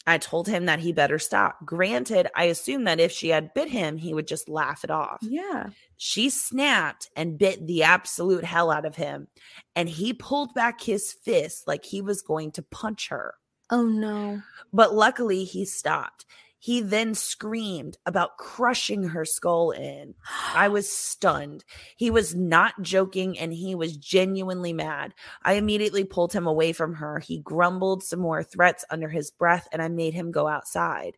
[0.05, 1.65] I told him that he better stop.
[1.65, 5.19] Granted, I assumed that if she had bit him, he would just laugh it off.
[5.21, 5.69] Yeah.
[5.97, 9.27] She snapped and bit the absolute hell out of him,
[9.75, 13.35] and he pulled back his fist like he was going to punch her.
[13.69, 14.41] Oh, no.
[14.73, 16.25] But luckily, he stopped.
[16.63, 20.15] He then screamed about crushing her skull in.
[20.55, 21.65] I was stunned.
[21.97, 25.13] He was not joking and he was genuinely mad.
[25.43, 27.19] I immediately pulled him away from her.
[27.19, 31.17] He grumbled some more threats under his breath and I made him go outside.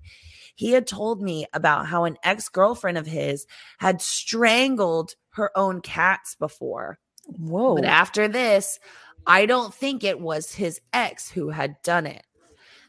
[0.55, 3.45] He had told me about how an ex girlfriend of his
[3.77, 6.97] had strangled her own cats before.
[7.27, 7.75] Whoa.
[7.75, 8.79] But after this,
[9.27, 12.25] I don't think it was his ex who had done it.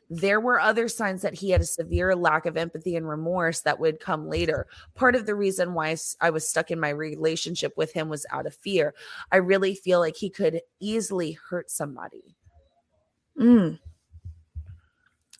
[0.08, 3.80] There were other signs that he had a severe lack of empathy and remorse that
[3.80, 4.66] would come later.
[4.94, 8.46] Part of the reason why I was stuck in my relationship with him was out
[8.46, 8.94] of fear.
[9.32, 12.36] I really feel like he could easily hurt somebody.
[13.40, 13.80] Mm.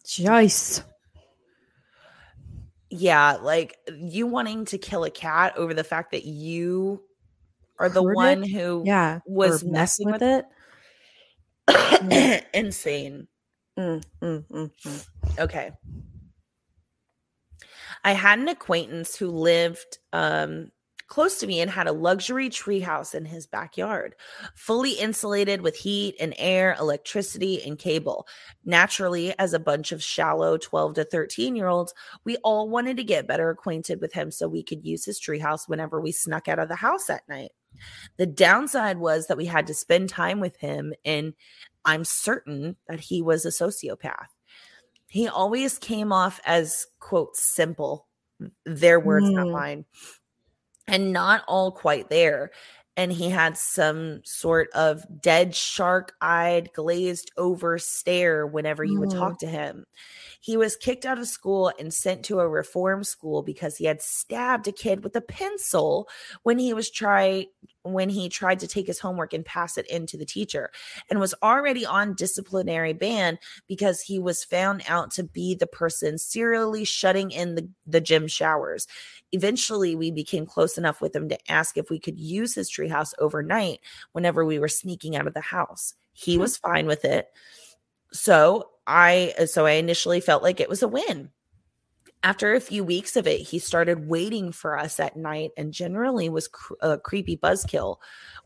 [0.04, 0.82] Jeez.
[2.90, 7.02] Yeah, like you wanting to kill a cat over the fact that you
[7.78, 8.16] are the Heard it?
[8.16, 9.20] one who Yeah.
[9.26, 10.44] was messing with with
[11.68, 12.46] it.
[12.54, 13.26] insane.
[13.78, 15.08] Mm, mm.
[15.38, 15.70] Okay.
[18.04, 20.70] I had an acquaintance who lived um,
[21.08, 24.14] close to me and had a luxury treehouse in his backyard,
[24.54, 28.26] fully insulated with heat and air, electricity, and cable.
[28.64, 33.04] Naturally, as a bunch of shallow 12 to 13 year olds, we all wanted to
[33.04, 36.58] get better acquainted with him so we could use his treehouse whenever we snuck out
[36.58, 37.52] of the house at night.
[38.16, 41.34] The downside was that we had to spend time with him, and
[41.86, 44.28] I'm certain that he was a sociopath.
[45.08, 48.08] He always came off as, quote, simple,
[48.66, 49.52] their words, not Mm.
[49.52, 49.86] mine,
[50.88, 52.50] and not all quite there.
[52.98, 59.10] And he had some sort of dead shark eyed, glazed over stare whenever you would
[59.10, 59.18] Mm.
[59.18, 59.84] talk to him.
[60.40, 64.02] He was kicked out of school and sent to a reform school because he had
[64.02, 66.08] stabbed a kid with a pencil
[66.44, 67.46] when he was try
[67.92, 70.70] when he tried to take his homework and pass it in to the teacher
[71.10, 76.18] and was already on disciplinary ban because he was found out to be the person
[76.18, 78.86] serially shutting in the, the gym showers.
[79.32, 83.12] Eventually, we became close enough with him to ask if we could use his treehouse
[83.18, 83.80] overnight
[84.12, 85.94] whenever we were sneaking out of the house.
[86.12, 86.40] He Hmm.
[86.40, 87.28] was fine with it.
[88.12, 91.30] So I so I initially felt like it was a win.
[92.22, 96.28] After a few weeks of it, he started waiting for us at night and generally
[96.28, 97.98] was cr- a creepy buzzkill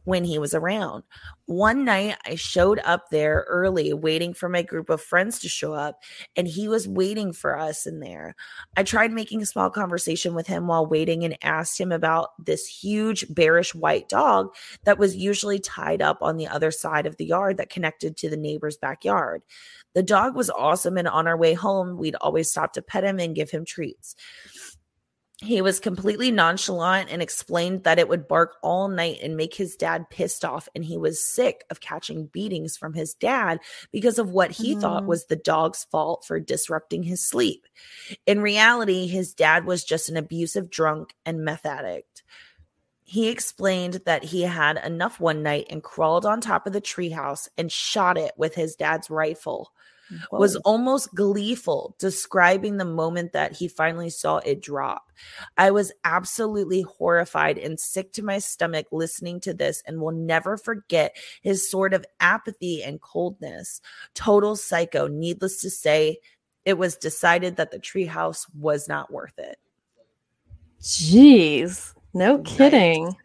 [0.05, 1.05] when he was around.
[1.47, 5.73] One night, I showed up there early, waiting for my group of friends to show
[5.73, 6.03] up,
[6.37, 8.35] and he was waiting for us in there.
[8.77, 12.67] I tried making a small conversation with him while waiting and asked him about this
[12.67, 14.55] huge, bearish white dog
[14.85, 18.31] that was usually tied up on the other side of the yard that connected to
[18.31, 19.43] the neighbor's backyard.
[19.95, 23.19] The dog was awesome, and on our way home, we'd always stop to pet him
[23.19, 24.15] and give him treats.
[25.43, 29.75] He was completely nonchalant and explained that it would bark all night and make his
[29.75, 30.69] dad pissed off.
[30.75, 33.59] And he was sick of catching beatings from his dad
[33.91, 35.07] because of what he thought Mm.
[35.07, 37.67] was the dog's fault for disrupting his sleep.
[38.27, 42.23] In reality, his dad was just an abusive drunk and meth addict.
[43.03, 47.49] He explained that he had enough one night and crawled on top of the treehouse
[47.57, 49.73] and shot it with his dad's rifle
[50.33, 55.11] was almost gleeful, describing the moment that he finally saw it drop.
[55.57, 60.57] I was absolutely horrified and sick to my stomach listening to this and will never
[60.57, 63.81] forget his sort of apathy and coldness.
[64.15, 65.07] Total psycho.
[65.07, 66.19] Needless to say,
[66.65, 69.59] it was decided that the treehouse was not worth it.
[70.81, 71.95] Jeez.
[72.15, 72.45] No Right.
[72.45, 73.17] kidding.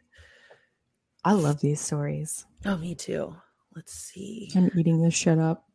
[1.23, 2.45] I love these stories.
[2.65, 3.35] Oh, me too.
[3.75, 4.51] Let's see.
[4.55, 5.65] I'm eating this shit up.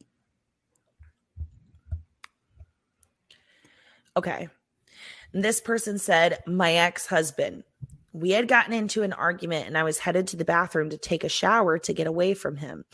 [4.21, 4.49] Okay.
[5.33, 7.65] This person said, My ex husband.
[8.13, 11.25] We had gotten into an argument and I was headed to the bathroom to take
[11.25, 12.85] a shower to get away from him.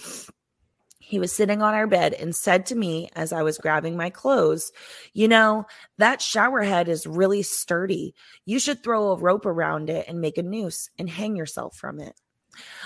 [1.00, 4.08] He was sitting on our bed and said to me as I was grabbing my
[4.08, 4.70] clothes,
[5.14, 5.64] You know,
[5.98, 8.14] that shower head is really sturdy.
[8.44, 11.98] You should throw a rope around it and make a noose and hang yourself from
[11.98, 12.14] it.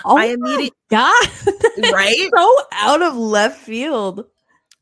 [0.03, 1.29] Oh I immediately, immediate- God.
[1.93, 2.29] Right?
[2.35, 4.25] so out of left field.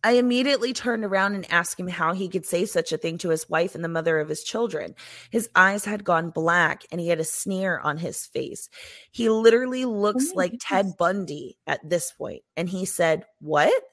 [0.03, 3.29] I immediately turned around and asked him how he could say such a thing to
[3.29, 4.95] his wife and the mother of his children.
[5.29, 8.69] His eyes had gone black and he had a sneer on his face.
[9.11, 10.93] He literally looks oh my like Ted.
[10.97, 12.43] Bundy at this point.
[12.55, 13.83] And he said, What?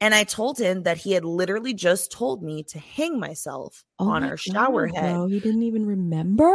[0.00, 4.08] And I told him that he had literally just told me to hang myself Oh
[4.08, 5.14] on my our shower God, head.
[5.14, 6.54] Bro, he didn't even remember.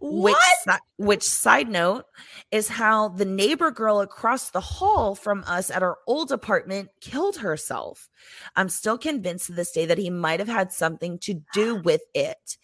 [0.00, 0.58] Which, What?
[0.64, 2.04] si- which side note
[2.50, 7.36] is how the neighbor girl across the hall from us at our old apartment killed
[7.38, 8.08] herself.
[8.56, 12.02] I'm still convinced to this day that he might have had something to do with
[12.14, 12.56] it.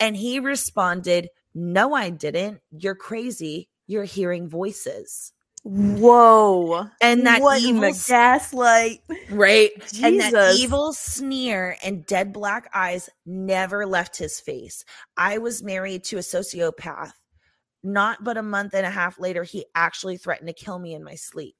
[0.00, 2.60] And he responded, No, I didn't.
[2.70, 3.68] You're crazy.
[3.86, 5.32] You're hearing voices.
[5.64, 6.88] Whoa.
[7.00, 9.00] And that what evil, gaslight?
[9.30, 9.70] right?
[10.02, 14.84] And that evil sneer and dead black eyes never left his face.
[15.16, 17.12] I was married to a sociopath.
[17.84, 21.04] Not but a month and a half later, he actually threatened to kill me in
[21.04, 21.54] my sleep.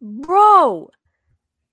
[0.00, 0.90] Bro.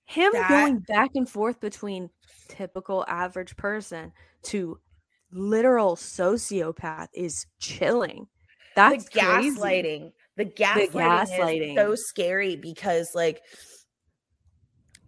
[0.06, 2.10] Him That- going back and forth between
[2.48, 4.12] typical average person
[4.44, 4.80] to
[5.32, 8.28] literal sociopath is chilling.
[8.76, 9.08] That's
[10.40, 10.92] the gaslighting.
[10.92, 13.42] The gaslighting, is so scary because, like,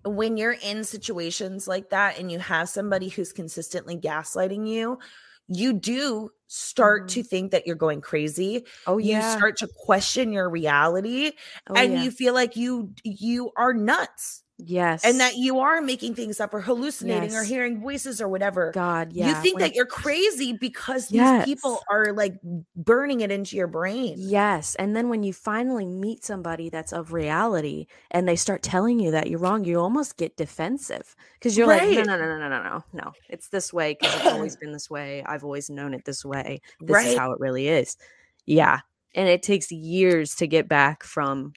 [0.04, 5.00] when you're in situations like that and you have somebody who's consistently gaslighting you,
[5.48, 7.22] you do start mm-hmm.
[7.22, 8.66] to think that you're going crazy.
[8.88, 9.32] Oh yeah.
[9.32, 11.32] You start to question your reality
[11.70, 12.04] oh, and yeah.
[12.04, 14.44] you feel like you you are nuts.
[14.64, 15.04] Yes.
[15.04, 18.72] and that you are making things up or hallucinating or hearing voices or whatever.
[18.72, 19.30] God, yeah.
[19.30, 21.46] you think when- that you're crazy because these Yes.
[21.46, 22.36] people are like
[22.76, 24.16] burning it into your brain.
[24.18, 24.76] Yes.
[24.76, 29.12] And then when you finally meet somebody that's of reality and they start telling you
[29.12, 32.50] that you're wrong, you almost get defensive because you're like, no, no, no, no, no,
[32.50, 33.12] no, no, no.
[33.30, 35.24] It's this way because it's always been this way.
[35.26, 36.62] I've always known it this way.
[36.80, 37.98] This is how it really is.
[38.46, 38.82] Yeah.
[39.16, 41.54] And it takes years to get back from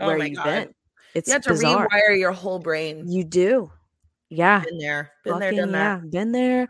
[0.00, 0.44] Oh where my you've God.
[0.44, 0.74] been.
[1.14, 1.88] It's you have to bizarre.
[1.88, 3.04] rewire your whole brain.
[3.10, 3.70] You do.
[4.30, 4.60] Yeah.
[4.62, 6.02] Been there, been there, Fucking done that.
[6.04, 6.08] yeah.
[6.10, 6.68] Been there.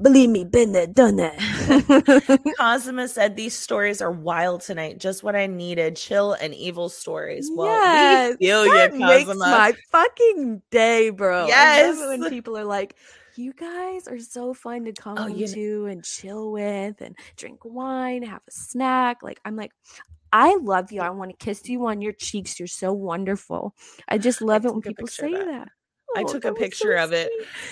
[0.00, 2.54] Believe me, been there, done that.
[2.58, 4.98] Cosima said these stories are wild tonight.
[4.98, 5.96] Just what I needed.
[5.96, 7.50] Chill and evil stories.
[7.52, 9.44] Well, Yes, we feel that you, makes Cosima.
[9.44, 11.38] my fucking day, bro.
[11.38, 11.98] I love it Yes.
[12.20, 12.94] when people are like,
[13.34, 18.22] "You guys are so fun to come Oh, to and chill with, and drink wine,
[18.22, 19.72] have a snack." Like I'm like,
[20.32, 21.00] I love you.
[21.00, 22.58] I want to kiss you on your cheeks.
[22.58, 23.74] You're so wonderful.
[24.08, 25.46] I just love it when people say that.
[25.46, 25.68] that.
[26.16, 27.30] I Oh, took a was so picture of it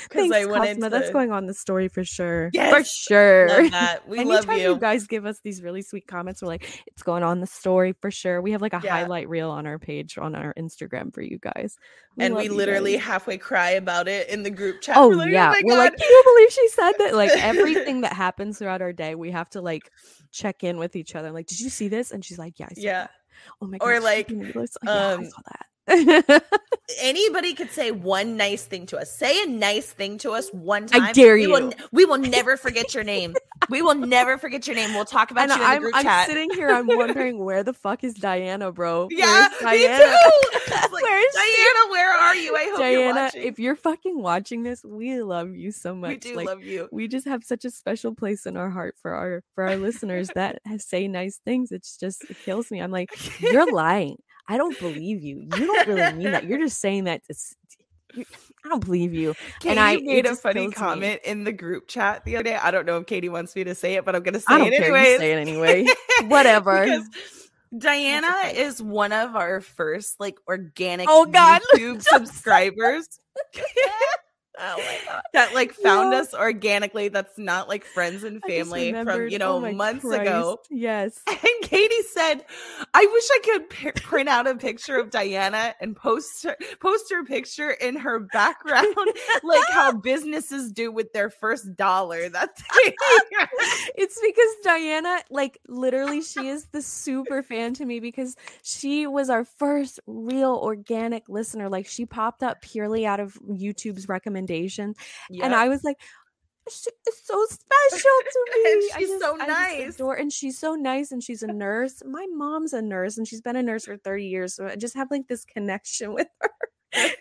[0.08, 0.86] because I wanted Cosima.
[0.86, 0.90] to.
[0.90, 2.50] That's going on the story for sure.
[2.54, 3.48] For sure.
[3.48, 3.98] Love that.
[4.08, 4.78] We love Anytime you.
[4.78, 8.10] guys give us these really sweet comments, we're like, it's going on the story for
[8.10, 8.40] sure.
[8.40, 8.92] We have like a Yeah.
[8.92, 11.76] highlight reel on our page on our Instagram for you guys.
[12.18, 14.96] and we literally halfway cry about it in the group chat.
[14.96, 17.14] Oh We're like, yeah, my we're like, God." can you believe she said that?
[17.14, 19.90] Like everything that happens throughout our day, we have to like
[20.32, 21.28] check in with each other.
[21.28, 22.10] I'm like, did you see this?
[22.12, 23.00] And she's like, yeah, I saw yeah.
[23.02, 23.10] that.
[23.62, 23.86] Oh my god.
[23.88, 24.52] Or, like, yeah,
[24.84, 25.66] I um, saw that.
[27.00, 29.12] Anybody could say one nice thing to us.
[29.12, 31.02] Say a nice thing to us one time.
[31.02, 31.54] I dare we you.
[31.56, 33.34] n- we will never forget your name.
[33.68, 34.94] We will never forget your name.
[34.94, 36.26] We'll talk about and you in the I'm, group I'm chat.
[36.26, 39.08] sitting here, I'm wondering where the fuck is Diana, bro?
[39.10, 40.04] yeah, Where's me Diana?
[40.04, 40.58] too.
[40.90, 41.56] Like, Where is she?
[41.56, 42.56] Diana, where are you?
[42.56, 46.10] I hope you're Diana, if you're fucking watching this, we love you so much.
[46.10, 46.88] we do like, love you.
[46.92, 50.30] we just have such a special place in our heart for our for our listeners
[50.34, 51.72] that say nice things.
[51.72, 52.80] It's just it kills me.
[52.80, 54.16] I'm like, you're lying.
[54.48, 55.40] I don't believe you.
[55.54, 56.44] You don't really mean that.
[56.44, 57.22] You're just saying that.
[57.26, 57.34] To,
[58.64, 59.34] I don't believe you.
[59.60, 60.74] Katie I- it made a funny kills me.
[60.74, 62.54] comment in the group chat the other day.
[62.56, 64.72] I don't know if Katie wants me to say it, but I'm gonna say it
[64.72, 65.18] anyways.
[65.18, 65.86] say it anyway.
[66.24, 66.82] Whatever.
[66.82, 67.08] Because
[67.76, 71.60] Diana is one of our first like organic Oh, God.
[71.76, 73.06] YouTube subscribers.
[74.60, 75.22] Oh my god.
[75.32, 76.20] that like found Yeah.
[76.20, 80.60] us organically that's not like friends and family from you oh know oh months ago
[80.70, 81.20] Yes.
[81.28, 82.44] and katie said
[82.94, 87.10] i wish i could p- print out a picture of diana and post her post
[87.10, 88.94] her picture in her background
[89.42, 92.94] like how businesses do with their first dollar that's it.
[93.96, 99.30] it's because Diana, like literally, she is the super fan to me because she was
[99.30, 101.68] our first real organic listener.
[101.68, 104.47] Like she popped up purely out of YouTube's recommendation,
[105.44, 105.96] and I was like,
[106.70, 108.72] she is so special to me.
[108.72, 109.94] And she's so nice.
[109.94, 112.02] adore- and she's so nice, and she's a nurse.
[112.04, 114.54] My mom's a nurse, and she's been a nurse for thirty years.
[114.54, 116.50] So I just have like this connection with her.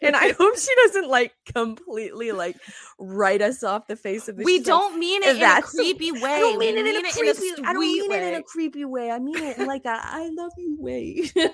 [0.01, 2.55] And I hope she doesn't like completely like
[2.99, 5.71] write us off the face of the we like, don't mean it in a That's-
[5.71, 7.63] creepy way I don't mean we it in a creepy.
[7.65, 8.33] I don't mean it in way.
[8.35, 9.11] a creepy way.
[9.11, 11.29] I mean it in like a I love you way.
[11.35, 11.51] Okay?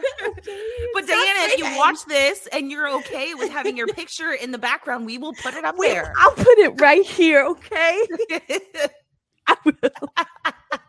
[0.93, 4.57] But Diana, if you watch this and you're okay with having your picture in the
[4.57, 6.13] background, we will put it up Wait, there.
[6.17, 7.43] I'll put it right here.
[7.45, 8.05] Okay.
[9.47, 10.79] I will.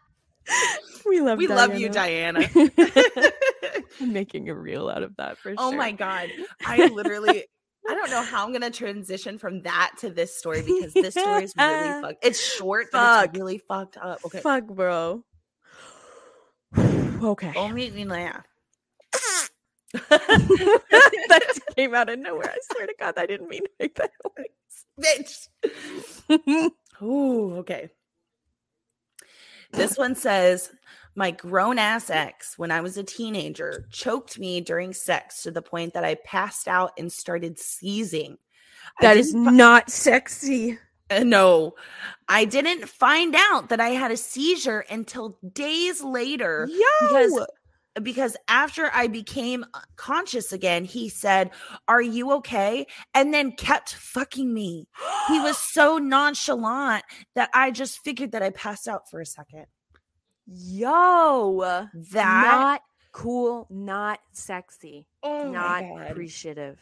[1.07, 1.39] we love.
[1.39, 2.41] we love you, Diana.
[4.01, 5.65] I'm making a reel out of that for oh sure.
[5.67, 5.79] oh sure.
[5.79, 6.31] my god.
[6.65, 7.45] I literally
[7.89, 11.45] I don't know how I'm gonna transition from that to this story because this story
[11.45, 12.25] is really fucked.
[12.25, 14.21] It's short, but it's really fucked up.
[14.25, 14.41] Okay.
[14.41, 15.25] Fuck, bro.
[16.79, 17.53] okay.
[17.53, 18.45] Don't make me laugh.
[20.11, 22.51] that just came out of nowhere.
[22.51, 24.11] I swear to God, I didn't mean to make that
[25.01, 25.49] Bitch.
[26.29, 26.71] noise.
[27.03, 27.91] Ooh, okay.
[29.77, 30.73] This one says,
[31.15, 35.63] My grown ass ex, when I was a teenager, choked me during sex to the
[35.63, 38.39] point that I passed out and started seizing.
[39.01, 40.79] That is fi- not sexy.
[41.11, 41.75] Uh, no,
[42.29, 47.47] I didn't find out that I had a seizure until days later Yo, because
[48.03, 51.51] because after I became uh, conscious again, he said,
[51.89, 54.89] "Are you okay?" and then kept fucking me.
[55.29, 57.05] He was so nonchalant
[57.35, 59.67] that I just figured that I passed out for a second.
[60.47, 62.81] yo, That not
[63.13, 66.81] cool, not sexy, oh not appreciative.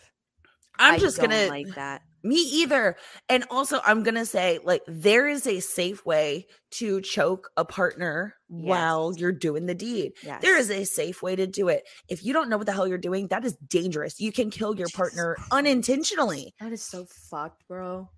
[0.78, 2.02] I'm I just gonna like that.
[2.22, 2.96] Me either.
[3.28, 7.64] And also, I'm going to say, like, there is a safe way to choke a
[7.64, 10.12] partner while you're doing the deed.
[10.22, 10.40] Yes.
[10.42, 11.84] There is a safe way to do it.
[12.08, 14.20] If you don't know what the hell you're doing, that is dangerous.
[14.20, 15.52] You can kill your Jesus partner Christ.
[15.52, 16.54] unintentionally.
[16.60, 18.08] That is so fucked, bro.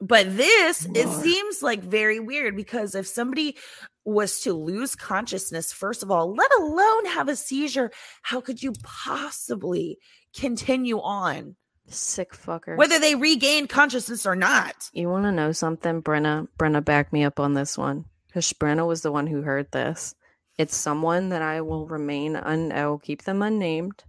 [0.00, 3.58] But this, it seems like very weird because if somebody
[4.06, 7.90] was to lose consciousness, first of all, let alone have a seizure,
[8.22, 9.98] how could you possibly
[10.34, 11.56] continue on?
[11.90, 12.76] Sick fucker.
[12.76, 14.90] whether they regain consciousness or not.
[14.92, 16.46] you want to know something, Brenna?
[16.58, 20.14] Brenna, back me up on this one because Brenna was the one who heard this.
[20.56, 22.70] It's someone that I will remain un.
[22.70, 24.04] I will keep them unnamed,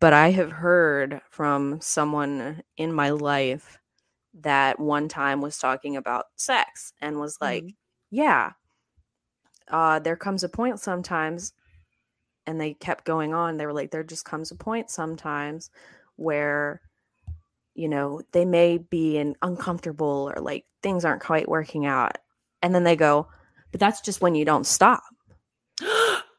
[0.00, 3.78] but I have heard from someone in my life
[4.40, 7.64] that one time was talking about sex and was like,
[8.10, 8.52] "Yeah,
[9.68, 11.52] uh, there comes a point sometimes,"
[12.46, 13.56] and they kept going on.
[13.56, 15.70] They were like, "There just comes a point sometimes
[16.16, 16.80] where."
[17.78, 22.18] You know, they may be in uncomfortable or like things aren't quite working out.
[22.60, 23.28] And then they go,
[23.70, 25.02] but that's just when you don't stop.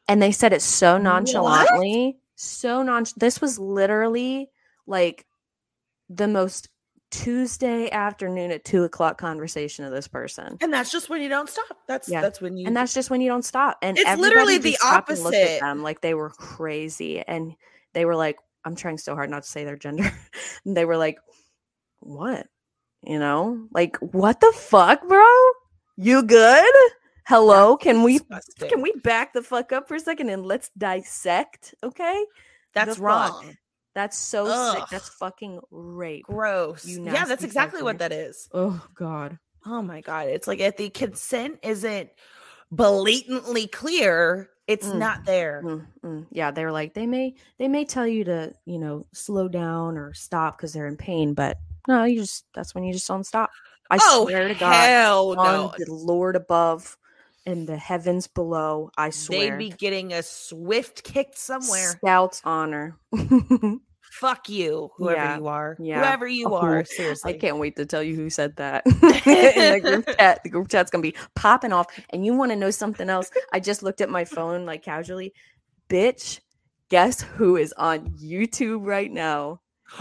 [0.06, 3.04] And they said it so nonchalantly, so non.
[3.16, 4.50] This was literally
[4.86, 5.24] like
[6.08, 6.68] the most
[7.10, 10.58] Tuesday afternoon at two o'clock conversation of this person.
[10.60, 11.76] and that's just when you don't stop.
[11.88, 12.20] That's Yeah.
[12.20, 13.78] that's when you And that's just when you don't stop.
[13.82, 15.34] And It's literally the and looked opposite.
[15.34, 17.54] At them like they were crazy, and
[17.94, 20.12] they were like, "I'm trying so hard not to say their gender."
[20.64, 21.18] and they were like,
[22.00, 22.46] "What?
[23.02, 25.24] You know, like what the fuck, bro?
[25.96, 26.64] You good?
[27.26, 27.76] Hello?
[27.76, 28.68] Can we disgusting.
[28.68, 31.74] can we back the fuck up for a second and let's dissect?
[31.82, 32.24] Okay,
[32.74, 33.02] that's the fuck?
[33.02, 33.56] wrong.
[33.94, 34.84] that's so sick.
[34.90, 36.24] That's fucking rape.
[36.24, 36.84] Gross.
[36.86, 38.48] You Yeah, that's exactly what that is.
[38.52, 39.38] Oh God.
[39.66, 40.28] Oh my god.
[40.28, 42.10] It's like if the consent isn't
[42.70, 44.98] blatantly clear, it's Mm.
[44.98, 45.62] not there.
[45.64, 46.26] Mm, mm.
[46.30, 50.14] Yeah, they're like they may they may tell you to you know slow down or
[50.14, 51.58] stop because they're in pain, but
[51.90, 53.50] no, you just that's when you just don't stop.
[53.90, 55.74] I oh swear to God, hell on no.
[55.76, 56.96] the Lord above
[57.46, 59.58] and the heavens below, I swear.
[59.58, 61.90] They'd be getting a swift kicked somewhere.
[61.90, 62.96] Scout's honor.
[64.12, 65.76] Fuck you, whoever Yeah, you are.
[65.80, 66.00] yeah.
[66.00, 66.84] Whoever you Oh, are.
[67.24, 70.40] I can't wait to tell you who said that in the group chat.
[70.44, 71.86] The group chat's gonna be popping off.
[72.10, 73.30] And you want to know something else?
[73.52, 75.32] I just looked at my phone like casually.
[75.88, 76.40] Bitch,
[76.88, 79.60] guess who is on YouTube right now?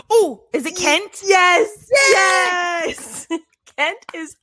[0.09, 1.21] Oh, is it Kent?
[1.23, 3.27] Yes, yes.
[3.77, 4.35] Kent is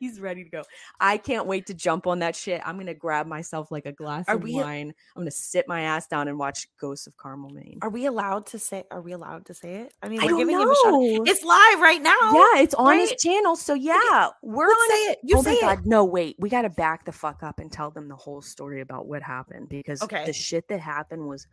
[0.00, 0.62] he's ready to go.
[0.98, 2.60] I can't wait to jump on that shit.
[2.64, 4.92] I'm gonna grab myself like a glass Are of wine.
[5.14, 7.78] I'm gonna sit my ass down and watch Ghosts of Carmel, Maine.
[7.82, 9.94] Are we allowed to say are we allowed to say it?
[10.02, 11.24] I mean, I we're don't giving him a know.
[11.26, 12.32] It's live right now.
[12.34, 13.54] yeah, it's on his channel.
[13.54, 15.18] So yeah, we're Let's on say it.
[15.22, 15.76] You oh say my it.
[15.76, 16.34] god, no, wait.
[16.40, 19.68] We gotta back the fuck up and tell them the whole story about what happened
[19.68, 20.26] because Okay.
[20.26, 21.46] the shit that happened was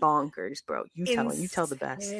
[0.00, 0.84] bonkers, bro.
[0.94, 1.38] You tell it.
[1.38, 2.10] You tell the best.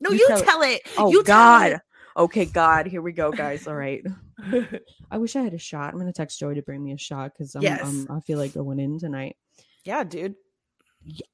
[0.00, 0.82] No, You tell tell, it.
[0.98, 1.72] Oh you tell God.
[1.72, 1.80] it.
[2.16, 2.86] Okay, God.
[2.86, 3.66] Here we go, guys.
[3.66, 4.04] All right.
[5.10, 5.92] I wish I had a shot.
[5.92, 7.80] I'm gonna text Joey to bring me a shot because I'm, Yes.
[7.82, 9.36] I'm I feel like going in tonight.
[9.84, 10.34] yeah, dude.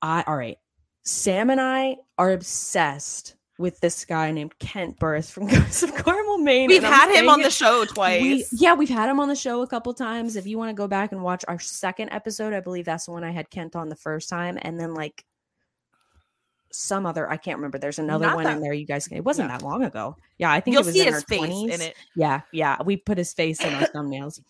[0.02, 0.56] I all right.
[1.04, 6.38] Sam and I are obsessed with this guy named Kent Burris from Ghosts of Carmel,
[6.38, 6.68] Maine.
[6.68, 8.22] We've had him on it- the show twice.
[8.22, 10.34] We, yeah, we've had him on the show a couple times.
[10.36, 13.12] If you want to go back and watch our second episode, I believe that's the
[13.12, 15.24] one I had Kent on the first time, and then like
[16.72, 17.78] some other I can't remember.
[17.78, 18.72] There's another Not one in there.
[18.72, 19.58] You guys, can, it wasn't yeah.
[19.58, 20.16] that long ago.
[20.38, 21.70] Yeah, I think You'll it was see in his face 20s.
[21.70, 21.96] in it.
[22.16, 24.40] Yeah, yeah, we put his face in our thumbnails.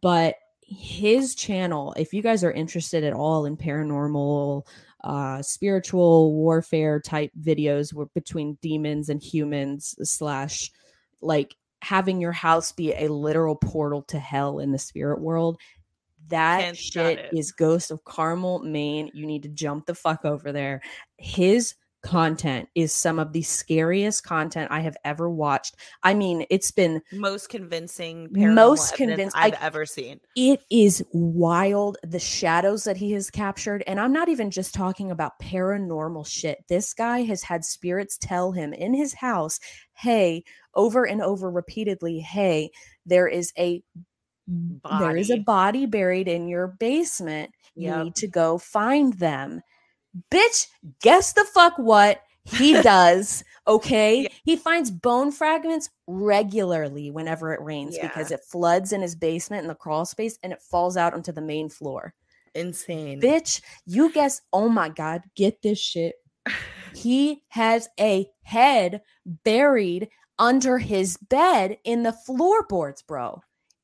[0.00, 4.64] But his channel, if you guys are interested at all in paranormal,
[5.04, 10.70] uh, spiritual warfare type videos, were between demons and humans, slash,
[11.20, 15.58] like having your house be a literal portal to hell in the spirit world.
[16.28, 17.30] That got shit it.
[17.32, 19.10] is Ghost of Carmel, Maine.
[19.14, 20.82] You need to jump the fuck over there.
[21.16, 25.76] His content is some of the scariest content I have ever watched.
[26.02, 30.20] I mean, it's been Most convincing, Most paranormal evidence convinc- I've I- ever seen.
[30.36, 35.10] it is wild the shadows that he has captured and i'm not even just talking
[35.10, 39.58] about paranormal shit this guy has had spirits tell him in his house
[39.94, 40.42] hey
[40.74, 42.70] over and over repeatedly hey
[43.06, 43.82] there is a
[45.00, 45.82] there is a Body.
[45.82, 49.60] body buried in your basement you need to go find them
[50.30, 50.66] bitch
[51.02, 54.28] guess the fuck what he does okay Yeah.
[54.44, 58.08] he finds bone fragments regularly whenever it rains Yeah.
[58.08, 61.32] because it floods in his basement in the crawl space and it falls out onto
[61.32, 62.14] the main floor
[62.54, 63.20] Insane.
[63.20, 66.14] bitch you guess oh my god get this shit
[66.94, 69.02] he has a head
[69.44, 70.08] buried
[70.38, 73.40] under his bed in the floorboards bro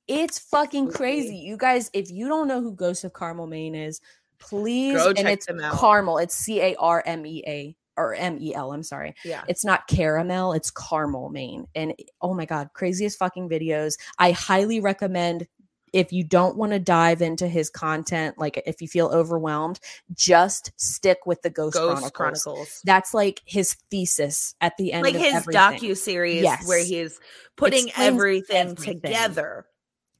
[0.08, 4.00] it's fucking crazy you guys if you don't know who ghost of carmel maine is
[4.38, 5.78] please Go and check it's them out.
[5.78, 9.42] caramel it's c-a-r-m-e-a or m-e-l i'm sorry yeah.
[9.48, 11.66] it's not caramel, it's caramel Maine.
[11.74, 13.94] And oh my god, craziest fucking videos.
[14.18, 15.46] I highly recommend
[15.92, 19.80] if you don't want to dive into his content, like if you feel overwhelmed,
[20.12, 22.42] just stick with the Ghost, Ghost Chronicles.
[22.42, 22.82] Chronicles.
[22.84, 27.18] That's like his thesis at the end Like of his docu series where he's
[27.56, 29.00] putting everything, everything.
[29.00, 29.64] together.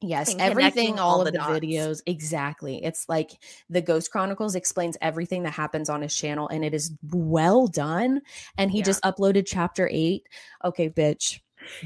[0.07, 2.83] Yes, everything, all, all of the the, videos, exactly.
[2.85, 3.33] It's like
[3.69, 8.21] the Ghost Chronicles explains everything that happens on his channel, and it is well done.
[8.59, 8.85] And he Yeah.
[8.85, 10.27] just uploaded chapter eight.
[10.65, 11.41] Okay, bitch,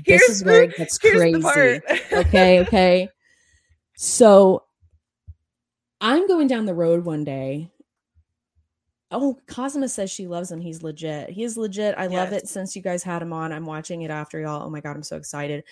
[0.05, 1.81] Here's this is where the- it gets crazy.
[2.13, 3.09] okay, okay.
[3.97, 4.65] So
[6.01, 7.71] I'm going down the road one day.
[9.13, 10.61] Oh, Cosima says she loves him.
[10.61, 11.31] He's legit.
[11.31, 11.97] He is legit.
[11.99, 13.53] I love it since you guys had him on.
[13.53, 14.63] I'm watching it after y'all.
[14.65, 15.65] Oh my god, I'm so excited.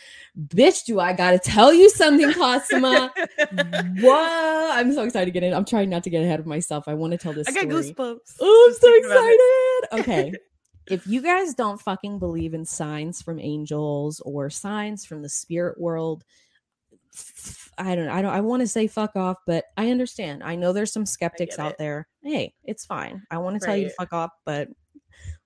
[0.47, 3.13] Bitch, do I gotta tell you something, Cosima?
[4.01, 5.55] Whoa, I'm so excited to get in.
[5.55, 6.85] I'm trying not to get ahead of myself.
[6.89, 7.95] I want to tell this I got story.
[7.95, 8.37] goosebumps.
[8.41, 9.85] Oh, I'm just so thinking about it.
[9.85, 10.01] excited.
[10.01, 10.33] Okay.
[10.91, 15.81] if you guys don't fucking believe in signs from angels or signs from the spirit
[15.81, 16.25] world,
[17.79, 20.43] I don't I don't I want to say fuck off, but I understand.
[20.43, 21.79] I know there's some skeptics out it.
[21.79, 22.09] there.
[22.23, 23.23] Hey, it's fine.
[23.31, 24.69] I want to tell you to fuck off, but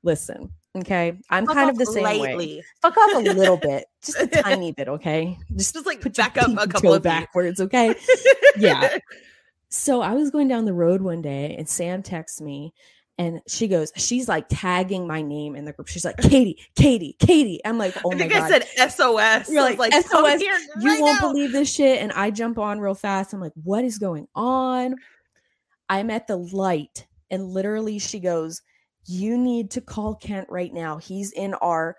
[0.03, 0.53] listen.
[0.75, 1.19] Okay.
[1.29, 2.63] I'm Fuck kind of the same way.
[2.81, 3.85] Fuck off a little bit.
[4.03, 5.37] Just a tiny bit, okay?
[5.55, 7.09] Just Just like put back up a couple of feet.
[7.09, 7.95] backwards, okay?
[8.57, 8.99] Yeah.
[9.71, 12.75] So I was going down the road one day and Sam texts me
[13.19, 15.87] and she goes, she's like tagging my name in the group.
[15.89, 17.61] She's like, Katie, Katie, Katie.
[17.65, 18.43] I'm like, oh I my think God.
[18.43, 19.51] I said SOS.
[19.51, 21.29] You're like, come SOS, here you right won't now.
[21.33, 22.01] believe this shit.
[22.01, 23.33] And I jump on real fast.
[23.35, 24.95] I'm like, what is going on?
[25.89, 28.63] I'm at the light and literally she goes,
[29.07, 30.97] you need to call Kent right now.
[30.97, 31.97] He's in our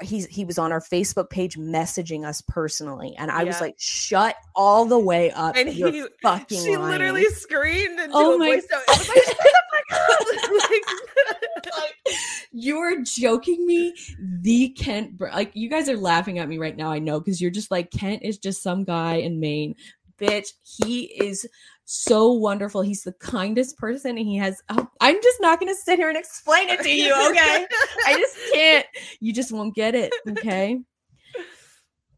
[0.00, 3.14] he's he was on our Facebook page messaging us personally.
[3.18, 5.56] And I was like, shut all the way up.
[5.56, 8.80] And You're he- fucking She lying." literally screamed into Oh a my- voice note.
[8.88, 9.06] I was
[9.90, 10.00] like,
[10.40, 11.76] shut the fuck up.
[11.78, 12.16] Like,
[12.52, 13.94] You're joking me.
[14.40, 16.90] The Kent, br- like you guys are laughing at me right now.
[16.90, 19.74] I know because you're just like Kent is just some guy in Maine,
[20.18, 20.48] bitch.
[20.62, 21.46] He is
[21.84, 22.82] so wonderful.
[22.82, 24.62] He's the kindest person, and he has.
[24.70, 27.66] oh, I'm just not gonna sit here and explain it to you, okay?
[28.06, 28.86] I just can't.
[29.20, 30.80] You just won't get it, okay?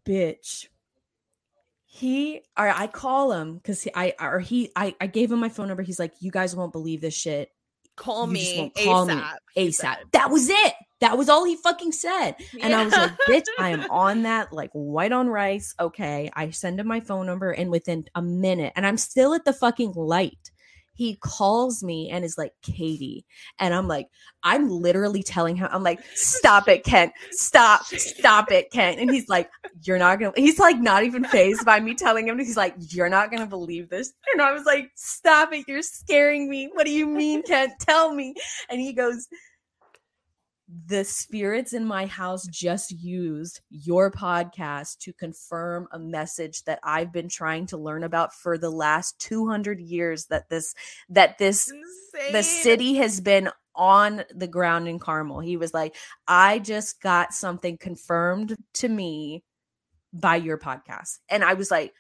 [0.06, 0.66] Bitch.
[1.86, 5.68] He or I call him because I or he I I gave him my phone
[5.68, 5.82] number.
[5.82, 7.50] He's like, you guys won't believe this shit.
[8.00, 9.36] Call You me call me ASAP.
[9.54, 9.96] he ASAP.
[10.12, 10.74] That was it.
[11.00, 12.34] That was all he fucking said.
[12.62, 15.74] And I was like, bitch, I am on that like white on rice.
[15.78, 16.30] Okay.
[16.34, 19.52] I send him my phone number and within a minute, and I'm still at the
[19.52, 20.50] fucking light.
[21.00, 23.24] He calls me and is like, Katie.
[23.58, 24.08] And I'm like,
[24.42, 27.14] I'm literally telling him, I'm like, stop it, Kent.
[27.30, 29.00] Stop, stop it, Kent.
[29.00, 29.48] And he's like,
[29.80, 32.38] You're not gonna he's like not even phased by me telling him.
[32.38, 34.12] He's like, You're not gonna believe this.
[34.34, 36.68] And I was like, Stop it, you're scaring me.
[36.74, 37.72] What do you mean, Kent?
[37.80, 38.34] Tell me.
[38.68, 39.26] And he goes,
[40.86, 47.12] the spirits in my house just used your podcast to confirm a message that I've
[47.12, 50.74] been trying to learn about for the last 200 years that this
[51.08, 52.32] that this Insane.
[52.32, 55.40] the city has been on the ground in Carmel.
[55.40, 55.96] He was like,
[56.28, 59.42] I just got something confirmed to me
[60.12, 61.18] by your podcast.
[61.28, 61.92] And I was like,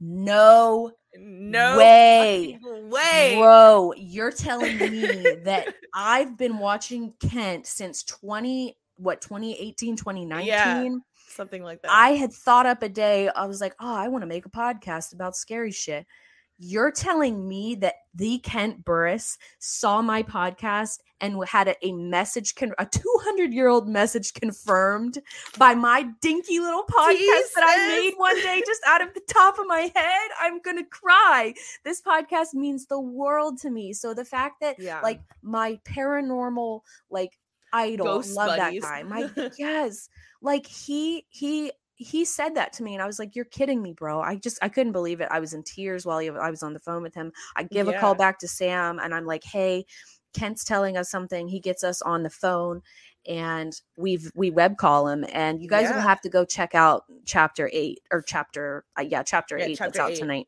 [0.00, 2.58] no No way.
[2.62, 3.36] way.
[3.38, 11.62] Bro, you're telling me that I've been watching Kent since 20 what 2018 2019 Something
[11.62, 11.90] like that.
[11.92, 14.50] I had thought up a day I was like oh I want to make a
[14.50, 16.04] podcast about scary shit
[16.58, 22.54] you're telling me that the Kent Burris saw my podcast and had a, a message
[22.54, 25.18] con- a 200 year old message confirmed
[25.56, 29.58] by my dinky little podcast that I made one day just out of the top
[29.58, 31.54] of my head I'm going to cry
[31.84, 35.00] this podcast means the world to me so the fact that yeah.
[35.00, 36.80] like my paranormal
[37.10, 37.38] like
[37.72, 38.82] idol Ghost love buddies.
[38.82, 40.08] that guy my yes
[40.40, 43.92] like he he he said that to me and i was like you're kidding me
[43.92, 44.20] bro.
[44.20, 45.28] I just i couldn't believe it.
[45.30, 47.32] I was in tears while he, i was on the phone with him.
[47.56, 49.84] I give a call back to sam and i'm like hey
[50.34, 51.48] kent's telling us something.
[51.48, 52.82] He gets us on the phone
[53.26, 57.04] and we've we web call him and you guys will have to go check out
[57.24, 60.18] chapter eight or chapter uh, yeah chapter Yeah, eight that's out eight.
[60.18, 60.46] tonight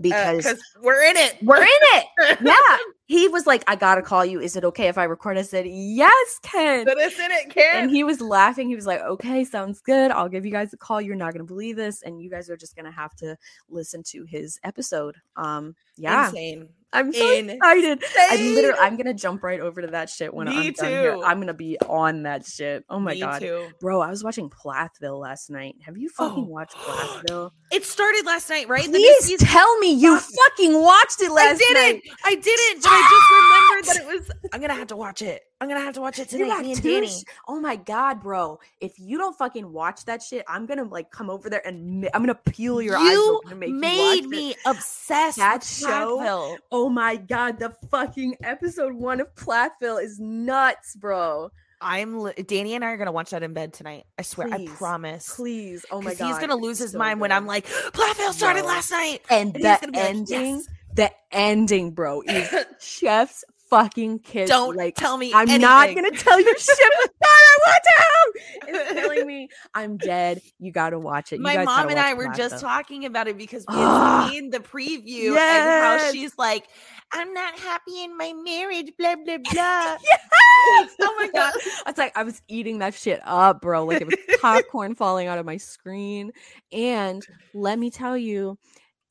[0.00, 1.36] because because we're in it.
[1.42, 2.06] we're in it.
[2.42, 2.76] Yeah.
[3.06, 4.40] He was like i gotta call you.
[4.40, 5.36] Is it okay if i record?
[5.38, 6.88] I said yes Kent.
[6.88, 7.84] Put us in it, Karen.
[7.84, 8.68] and he was laughing.
[8.68, 10.10] He was like okay sounds good.
[10.10, 11.00] I'll give you guys a call.
[11.00, 13.36] You're not gonna believe this and you guys are just gonna have to
[13.68, 15.16] listen to his episode.
[15.36, 16.26] Um yeah.
[16.26, 16.68] Insane.
[16.94, 17.50] I'm so Insane.
[17.50, 20.88] excited i literally i'm gonna jump right over to that shit when Me i'm done
[20.90, 21.18] here.
[21.24, 23.68] i'm gonna be on that shit oh my Me god too.
[23.80, 26.48] bro i was watching plathville last night have you fucking Oh.
[26.48, 28.84] watched plathville It started last night, right?
[28.84, 31.74] Please tell me you fucking watched it last I didn't.
[31.74, 32.46] night I didn't.
[32.46, 34.06] I didn't, but I just remembered that it
[34.42, 34.50] was.
[34.52, 35.42] I'm gonna have to watch it.
[35.64, 36.48] I'm gonna have to watch it You tonight.
[36.56, 37.08] got Me and two Danny.
[37.08, 38.60] sh- oh my god, bro!
[38.80, 42.08] If you don't fucking watch that shit, I'm gonna like come over there and mi-
[42.12, 44.56] I'm gonna peel your eyes you make you made watch me it.
[44.66, 46.18] obsessed That with show?
[46.18, 46.56] Plathville.
[46.70, 51.50] Oh my god, the fucking episode one of Plathville is nuts, bro.
[51.80, 54.04] I'm li- Danny and I are gonna watch that in bed tonight.
[54.18, 54.70] I swear, Please.
[54.70, 55.34] I promise.
[55.34, 55.86] Please.
[55.90, 56.26] Oh my god.
[56.28, 58.66] he's gonna lose his so mind when I'm like, Plathville started Yo.
[58.66, 59.22] last night.
[59.30, 62.48] and and the be like, ending, "Yes." the ending, bro, is
[62.80, 63.44] chef's
[63.74, 64.48] fucking kiss.
[64.48, 65.32] Don't like tell me.
[65.34, 66.04] I'm not anything.
[66.04, 66.78] gonna tell you shit,
[67.24, 68.40] I want to.
[68.68, 69.48] It's killing me.
[69.74, 70.40] I'm dead.
[70.58, 71.36] You gotta watch it.
[71.36, 72.64] You My guys mom and I were just Plaza.
[72.64, 76.66] talking about it because we had seen the preview and how she's like,
[77.12, 79.96] I'm not happy in my marriage, blah blah blah.
[80.02, 80.90] Yes!
[81.00, 81.52] Oh my god.
[81.86, 83.84] It's like I was eating that shit up, bro.
[83.84, 86.32] Like it was popcorn falling out of my screen.
[86.72, 87.22] And
[87.52, 88.56] let me tell you,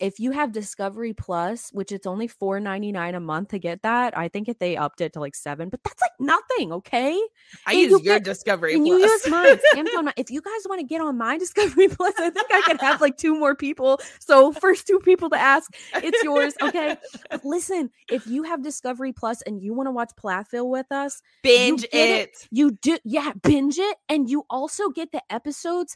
[0.03, 4.27] if you have Discovery Plus, which it's only $4.99 a month to get that, I
[4.27, 7.17] think if they upped it to like seven, but that's like nothing, okay?
[7.65, 9.57] I And use you your get- Discovery And you use mine.
[9.77, 10.11] Amazon.
[10.17, 12.99] If you guys want to get on my Discovery Plus, I think I could have
[12.99, 13.99] like two more people.
[14.19, 16.97] So first two people to ask, it's yours, okay?
[17.31, 21.21] But listen, if you have Discovery Plus and you want to watch Plathville with us,
[21.43, 22.29] Binge get it.
[22.29, 22.47] it.
[22.51, 25.95] you do yeah, binge it, and you also get the episodes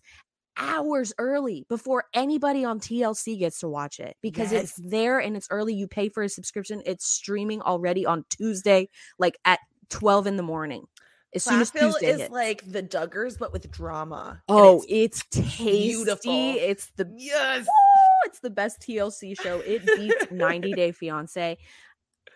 [0.57, 5.47] hours early before anybody on TLC gets to watch it because it's there and it's
[5.49, 5.73] early.
[5.73, 6.81] You pay for a subscription.
[6.85, 8.89] It's streaming already on Tuesday,
[9.19, 10.85] like at 12 in the morning.
[11.35, 12.31] As soon as Tuesday is hits.
[12.31, 14.41] like the Duggars, but with drama.
[14.47, 15.63] Oh, it's- it's, tasty.
[15.89, 16.55] beautiful.
[16.57, 17.67] It's the yes.
[18.25, 19.59] It's the best TLC show.
[19.59, 21.57] It beats 90 Day Fiance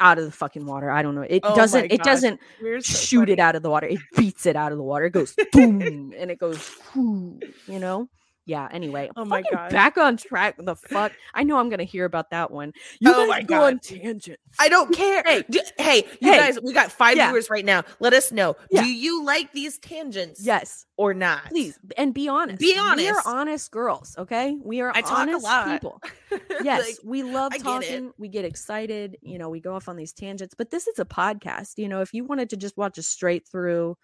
[0.02, 0.92] out of the fucking water.
[0.92, 1.22] I don't know.
[1.22, 1.92] It Oh doesn't.
[1.92, 3.88] It doesn't We're so shoot it out of the water.
[3.88, 5.06] It beats it out of the water.
[5.06, 6.70] It goes boom, and it goes.
[6.94, 8.10] whoo, You know.
[8.46, 8.68] Yeah.
[8.72, 9.10] Anyway.
[9.16, 9.72] Oh my gosh.
[9.72, 10.56] Back on track.
[10.58, 11.12] The fuck.
[11.34, 12.74] I know I'm gonna hear about that one.
[13.00, 13.64] You Oh guys my go God.
[13.74, 14.42] on tangents.
[14.60, 15.22] I don't care.
[15.26, 16.38] Hey, D- hey, you hey.
[16.38, 17.28] guys, we got five Yeah.
[17.30, 17.84] viewers right now.
[18.00, 18.56] Let us know.
[18.72, 18.84] Yeah.
[18.84, 20.42] Do you like these tangents?
[20.44, 20.86] Yes.
[20.98, 21.46] or not?
[21.46, 22.60] Please and be honest.
[22.60, 22.98] Be honest.
[22.98, 23.28] We are honest.
[23.28, 24.16] honest girls.
[24.20, 24.56] Okay.
[24.64, 25.68] We are I talk a lot.
[25.68, 26.02] people.
[26.64, 28.12] Yes, Like, we love I get talking.
[28.20, 29.18] We get excited.
[29.22, 31.74] You know, we go off on these tangents, but this is a podcast.
[31.78, 33.98] You know, if you wanted to just watch a straight through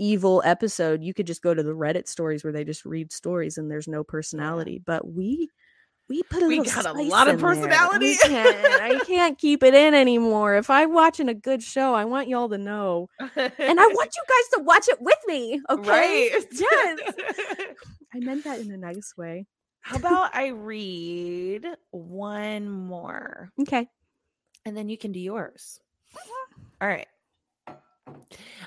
[0.00, 3.58] evil episode, you could just go to the Reddit stories where they just read stories
[3.58, 4.82] and there's no personality.
[4.84, 5.48] But we
[6.08, 7.50] we put a We got a lot of in there.
[7.50, 8.16] We personality.
[8.16, 10.56] can't- I can't keep it in anymore.
[10.56, 14.22] If I'm watching a good show, I want y'all to know, and I want you
[14.28, 15.60] guys to watch it with me.
[15.70, 16.30] Okay?
[16.32, 16.44] Right.
[16.50, 16.98] Yes.
[18.14, 19.46] I meant that in a nice way.
[19.82, 23.86] How about I read one more Okay.
[24.66, 25.78] and then you can do yours?
[26.80, 27.06] All right.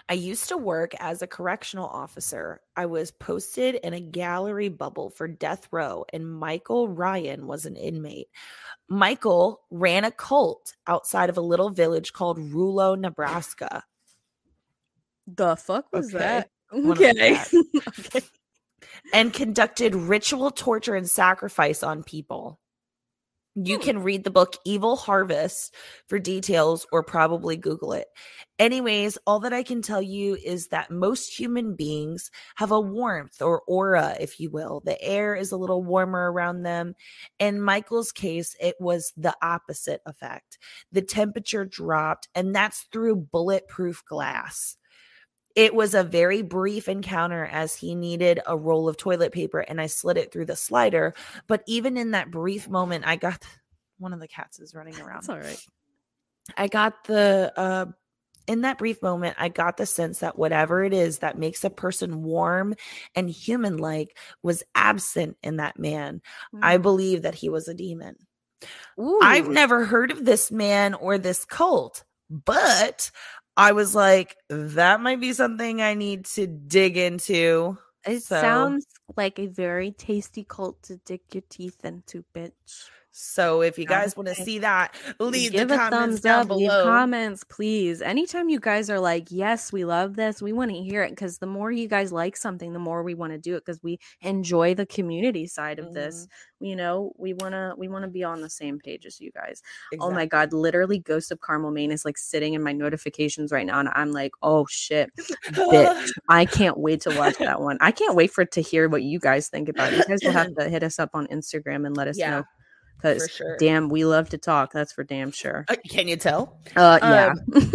[0.09, 2.61] I used to work as a correctional officer.
[2.75, 7.75] I was posted in a gallery bubble for death row, and Michael Ryan was an
[7.75, 8.27] inmate.
[8.89, 13.83] Michael ran a cult outside of a little village called Rulo, Nebraska.
[15.27, 16.17] The fuck was Okay.
[16.17, 16.49] that?
[16.73, 17.37] Okay.
[17.99, 18.21] okay.
[19.13, 22.59] and conducted ritual torture and sacrifice on people.
[23.55, 23.83] You Hmm.
[23.83, 25.75] can read the book Evil Harvest
[26.07, 28.07] for details or probably Google it.
[28.57, 33.41] Anyways, all that I can tell you is that most human beings have a warmth
[33.43, 34.81] or aura, if you will.
[34.85, 36.95] The air is a little warmer around them.
[37.39, 40.57] In Michael's case, it was the opposite effect.
[40.91, 44.77] The temperature dropped, and that's through bulletproof glass
[45.55, 49.79] it was a very brief encounter as he needed a roll of toilet paper and
[49.79, 51.13] I slid it through the slider.
[51.47, 53.43] But even in that brief moment, I got
[53.97, 55.29] one of the cats is running around.
[55.29, 55.65] All right.
[56.57, 57.85] I got the uh
[58.45, 61.69] in that brief moment, I got the sense that whatever it is that makes a
[61.69, 62.75] person warm
[63.15, 66.21] and human like was absent in that man.
[66.61, 68.17] I believe that he was a demon.
[69.21, 73.11] I've never heard of this man or this cult, but
[73.55, 77.77] I was like, that might be something I need to dig into.
[78.05, 78.85] It so- sounds
[79.15, 82.89] like a very tasty cult to dig your teeth into, bitch.
[83.15, 86.41] So if you guys want to see that, leave Give the a comments thumbs down
[86.41, 86.83] up, leave below.
[86.83, 88.01] comments, please.
[88.01, 91.37] Anytime you guys are like, yes, we love this, we want to hear it because
[91.37, 93.99] the more you guys like something, the more we want to do it because we
[94.21, 96.23] enjoy the community side of this.
[96.23, 96.65] Mm-hmm.
[96.65, 99.61] You know, we wanna we wanna be on the same page as you guys.
[99.99, 103.65] Oh my god, literally Ghost of Carmel Maine is like sitting in my notifications right
[103.65, 105.11] now, and I'm like, oh shit,
[105.51, 106.09] bitch.
[106.29, 107.77] I can't wait to watch that one.
[107.81, 109.99] I can't wait for it to hear what you guys think about it.
[109.99, 112.43] You guys will have to hit us up on Instagram and let us Yeah, know.
[112.97, 113.57] Because sure.
[113.57, 114.71] damn, we love to talk.
[114.71, 115.65] That's for damn sure.
[115.67, 116.57] Uh, Can you tell?
[116.75, 117.33] Uh, yeah.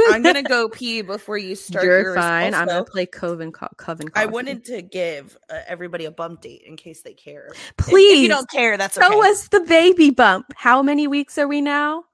[0.09, 1.85] I'm gonna go pee before you start.
[1.85, 2.55] You're yours fine.
[2.55, 4.09] I'm gonna play Coven co- Coven.
[4.15, 7.49] I wanted to give uh, everybody a bump date in case they care.
[7.51, 9.07] If- Please if you don't care, that's okay.
[9.07, 10.47] show us the baby bump.
[10.57, 12.05] How many weeks are we now?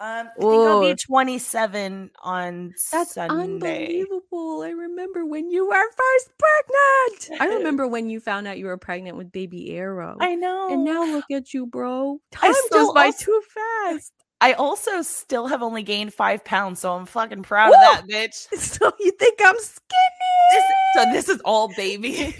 [0.00, 3.34] Um, I think I'll be 27 on That's Sunday.
[3.34, 4.62] unbelievable.
[4.62, 7.40] I remember when you were first pregnant.
[7.42, 10.16] I remember when you found out you were pregnant with baby Arrow.
[10.20, 10.68] I know.
[10.72, 12.20] and now look at you, bro.
[12.30, 14.12] Time goes by also- too fast.
[14.40, 17.74] I also still have only gained five pounds, so I'm fucking proud Woo!
[17.74, 18.46] of that, bitch.
[18.56, 20.52] So you think I'm skinny?
[20.52, 22.12] this, so this is all baby.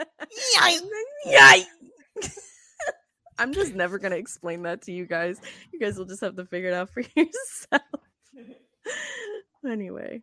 [0.58, 0.80] Yikes.
[1.28, 2.36] Yikes.
[3.40, 5.40] I'm just never gonna explain that to you guys.
[5.72, 7.82] You guys will just have to figure it out for yourself.
[9.66, 10.20] anyway.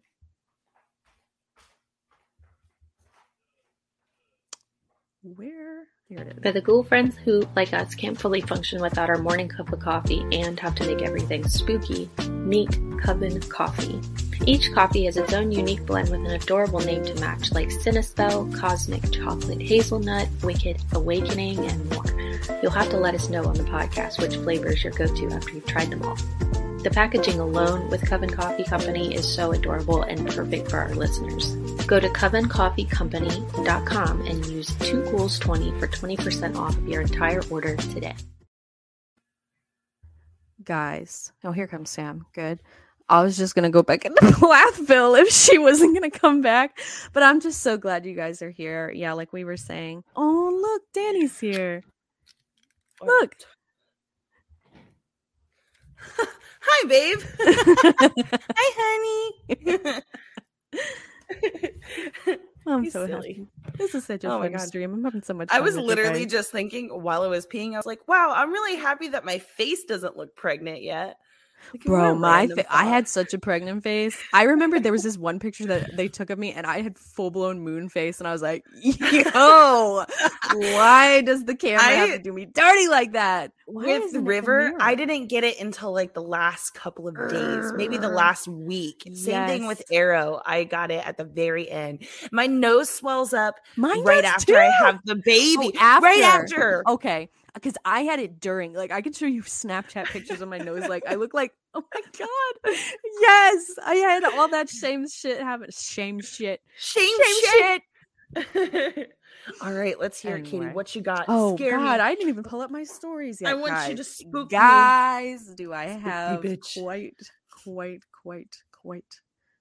[5.23, 6.43] Where here it is.
[6.43, 9.79] For the ghoul friends who, like us, can't fully function without our morning cup of
[9.79, 12.69] coffee and have to make everything spooky, meet
[13.01, 13.99] Coven Coffee.
[14.45, 18.57] Each coffee has its own unique blend with an adorable name to match, like Cinnaspell,
[18.57, 22.16] Cosmic Chocolate Hazelnut, Wicked Awakening, and more.
[22.61, 25.27] You'll have to let us know on the podcast which flavor is your go to
[25.31, 26.15] after you've tried them all.
[26.83, 31.55] The packaging alone with Coven Coffee Company is so adorable and perfect for our listeners.
[31.85, 38.15] Go to covencoffeecompany.com and use 2ghouls20 for 20% off of your entire order today.
[40.63, 41.31] guys.
[41.43, 42.25] Oh, here comes Sam.
[42.33, 42.59] Good.
[43.09, 46.79] I was just gonna go back into Plathville if she wasn't gonna come back,
[47.13, 48.91] but I'm just so glad you guys are here.
[48.93, 50.03] Yeah, like we were saying.
[50.15, 51.83] Oh, look, Danny's here.
[53.05, 53.35] Look.
[56.61, 57.19] Hi, babe.
[58.55, 60.01] Hi, honey.
[62.67, 63.33] I'm He's so silly.
[63.33, 63.47] happy.
[63.77, 64.67] This is such a Oh fun God.
[64.67, 64.93] stream.
[64.93, 65.49] I'm having so much.
[65.51, 68.75] I was literally just thinking while I was peeing, I was like, wow, I'm really
[68.75, 71.17] happy that my face doesn't look pregnant yet.
[71.73, 74.17] Like, Bro, my fa- I had such a pregnant face.
[74.33, 76.97] I remember there was this one picture that they took of me, and I had
[76.97, 80.05] full blown moon face, and I was like, "Yo,
[80.53, 84.95] why does the camera have to do me dirty like that?" Why with River, I
[84.95, 89.03] didn't get it until like the last couple of days, maybe the last week.
[89.13, 90.41] Same thing with Arrow.
[90.45, 92.07] I got it at the very end.
[92.31, 95.77] My nose swells up Mine right does after I have the oh, baby.
[95.79, 96.81] Oh, Right after.
[96.81, 96.83] after.
[96.87, 98.73] Okay, because I had it during.
[98.73, 100.87] Like, I could show you Snapchat pictures of my nose.
[100.87, 102.75] Like, I look like, oh my god,
[103.21, 105.67] yes, I had all that shame shit happen.
[105.71, 106.61] Shame shit.
[106.77, 107.81] Shame, Shame shit.
[108.63, 109.09] shit.
[109.61, 110.65] All right, let's hear it, Katie.
[110.65, 111.25] What you got?
[111.29, 111.99] Oh Scare God, me.
[112.01, 113.51] I didn't even pull up my stories yet.
[113.51, 114.07] I want you to guys.
[114.09, 114.57] spook me.
[114.57, 115.45] guys.
[115.55, 116.41] Do I Spooky have
[116.75, 117.13] quite,
[117.63, 119.05] quite, quite, quite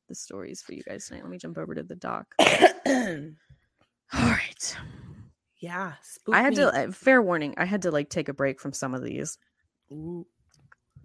[0.08, 1.22] the stories for you guys tonight?
[1.22, 2.26] Let me jump over to the doc.
[2.40, 2.50] All
[4.12, 4.76] right,
[5.60, 5.94] yeah,
[6.30, 6.56] I had me.
[6.56, 6.68] to.
[6.74, 9.38] uh, Fair warning, I had to like take a break from some of these.
[9.92, 10.26] Ooh.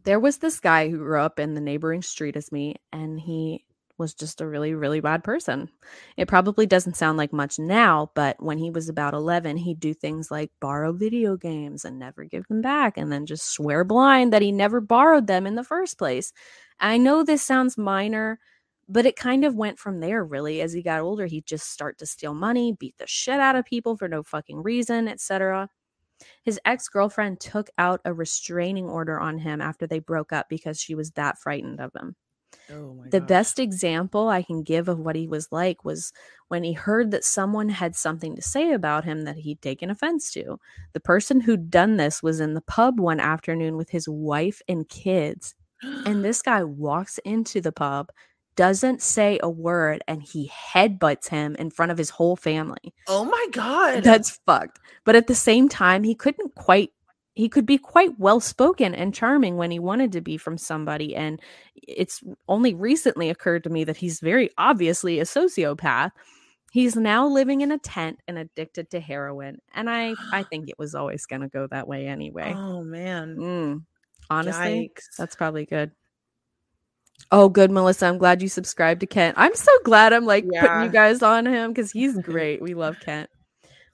[0.03, 3.65] There was this guy who grew up in the neighboring street as me, and he
[3.97, 5.69] was just a really, really bad person.
[6.17, 9.93] It probably doesn't sound like much now, but when he was about 11, he'd do
[9.93, 14.33] things like borrow video games and never give them back, and then just swear blind
[14.33, 16.33] that he never borrowed them in the first place.
[16.79, 18.39] I know this sounds minor,
[18.91, 20.61] but it kind of went from there, really.
[20.61, 23.65] As he got older, he'd just start to steal money, beat the shit out of
[23.65, 25.69] people for no fucking reason, etc.
[26.43, 30.79] His ex girlfriend took out a restraining order on him after they broke up because
[30.79, 32.15] she was that frightened of him.
[32.69, 33.27] Oh my The gosh.
[33.27, 36.13] best example I can give of what he was like was
[36.47, 40.31] when he heard that someone had something to say about him that he'd taken offense
[40.31, 40.59] to.
[40.93, 44.87] The person who'd done this was in the pub one afternoon with his wife and
[44.87, 45.55] kids.
[46.05, 48.11] And this guy walks into the pub,
[48.61, 52.93] doesn't say a word, and he headbutts him in front of his whole family.
[53.07, 54.03] oh my god.
[54.03, 54.77] That's fucked.
[55.03, 56.91] But at the same time, he couldn't quite
[57.33, 61.15] he could be quite well spoken and charming when he wanted to be from somebody
[61.15, 61.41] and
[61.75, 66.11] it's only recently occurred to me that he's very obviously a sociopath.
[66.71, 70.77] He's now living in a tent and addicted to heroin and I I think it
[70.77, 72.53] was always going to go that way anyway.
[72.55, 73.37] oh man.
[73.37, 73.85] Mm,
[74.29, 75.15] honestly, Yikes.
[75.17, 75.91] that's probably good.
[77.31, 78.07] Oh, good, Melissa.
[78.07, 79.35] I'm glad you subscribed to Kent.
[79.37, 82.61] I'm so glad I'm like putting you guys on him because he's great.
[82.61, 83.29] We love Kent.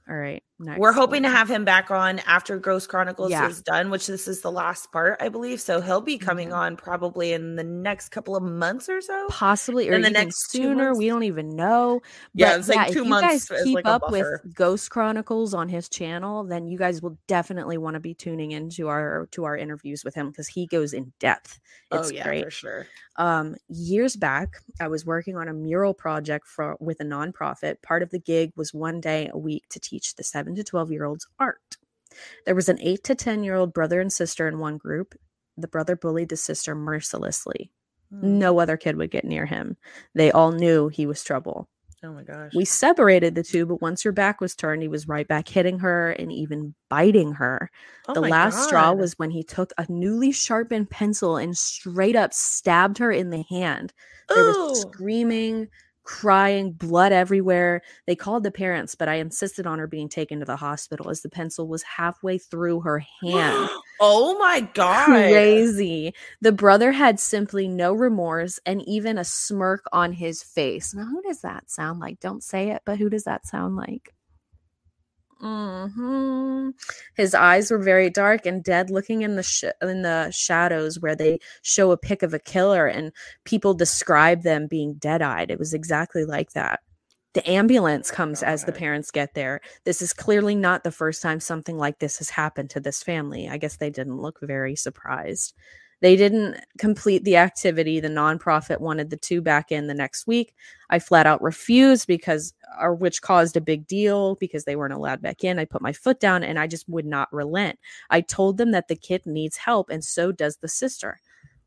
[0.09, 0.43] All right.
[0.59, 3.47] Next We're hoping to have him back on after Ghost Chronicles Yeah.
[3.47, 5.61] is done, which this is the last part, I believe.
[5.61, 6.55] So he'll be coming Mhm.
[6.57, 9.27] on probably in the next couple of months or so.
[9.29, 10.95] possibly or in the even next sooner.
[10.95, 12.01] We don't even know.
[12.33, 15.53] Yeah, But it's like if two you months guys keep like up with Ghost Chronicles
[15.53, 19.43] on his channel, then you guys will definitely want to be tuning into our to
[19.43, 21.59] our interviews with him because he goes in depth.
[21.91, 22.43] It's oh yeah, great.
[22.45, 22.87] for sure.
[23.15, 28.03] um years back i was working on a mural project for with a nonprofit part
[28.03, 31.05] of the gig was one day a week to teach the 7 to 12 year
[31.05, 31.77] olds art
[32.45, 35.13] there was an 8 to 10 year old brother and sister in one group
[35.57, 37.71] the brother bullied the sister mercilessly
[38.13, 38.23] Mm.
[38.23, 39.75] no other kid would get near him
[40.15, 41.67] they all knew he was trouble
[42.01, 42.53] Oh my gosh.
[42.55, 45.79] we separated the two but once her back was turned he was right back hitting
[45.79, 47.69] her and even biting her
[48.07, 52.33] Oh the last straw was when he took a newly sharpened pencil and straight up
[52.33, 53.91] stabbed her in the hand.
[54.33, 54.89] There was Ooh.
[54.93, 55.67] screaming,
[56.07, 57.81] crying, blood everywhere.
[58.05, 61.21] They called the parents, but I insisted on her being taken to the hospital as
[61.21, 63.69] the pencil was halfway through her hand.
[63.99, 65.05] oh my god.
[65.05, 66.13] Crazy.
[66.39, 70.93] The brother had simply no remorse and even a smirk on his face.
[70.93, 72.21] Now, who does that sound like?
[72.21, 74.13] Don't say it, but who does that sound like?
[75.39, 76.69] Hmm
[77.15, 81.15] His eyes were very dark and dead, looking in the sh- in the shadows where
[81.15, 83.11] they show a pic of a killer, and
[83.45, 85.51] people describe them being dead eyed.
[85.51, 86.79] It was exactly like that.
[87.33, 89.61] The ambulance comes as the parents get there.
[89.85, 93.47] This is clearly not the first time something like this has happened to this family.
[93.49, 95.53] I guess they didn't look very surprised.
[95.99, 97.99] They didn't complete the activity.
[97.99, 100.53] The nonprofit wanted the two back in the next week.
[100.89, 105.21] I flat out refused because, or which caused a big deal because they weren't allowed
[105.21, 105.57] back in.
[105.57, 107.79] I put my foot down and I just would not relent.
[108.09, 111.19] I told them that the kid needs help and so does the sister.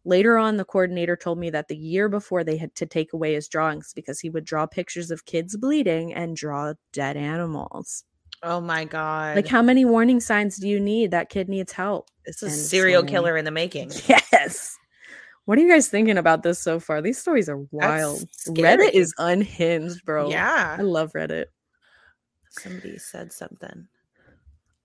[0.04, 3.34] Later on, the coordinator told me that the year before they had to take away
[3.34, 8.04] his drawings because he would draw pictures of kids bleeding and draw dead animals.
[8.42, 9.36] Oh my god.
[9.36, 11.10] Like, how many warning signs do you need?
[11.10, 12.08] That kid needs help.
[12.24, 13.92] it's a and serial so- killer in the making.
[14.08, 14.76] Yes.
[15.44, 17.02] What are you guys thinking about this so far?
[17.02, 18.20] These stories are wild.
[18.46, 20.30] Reddit is unhinged, bro.
[20.30, 20.76] Yeah.
[20.78, 21.46] I love Reddit.
[22.50, 23.88] Somebody said something.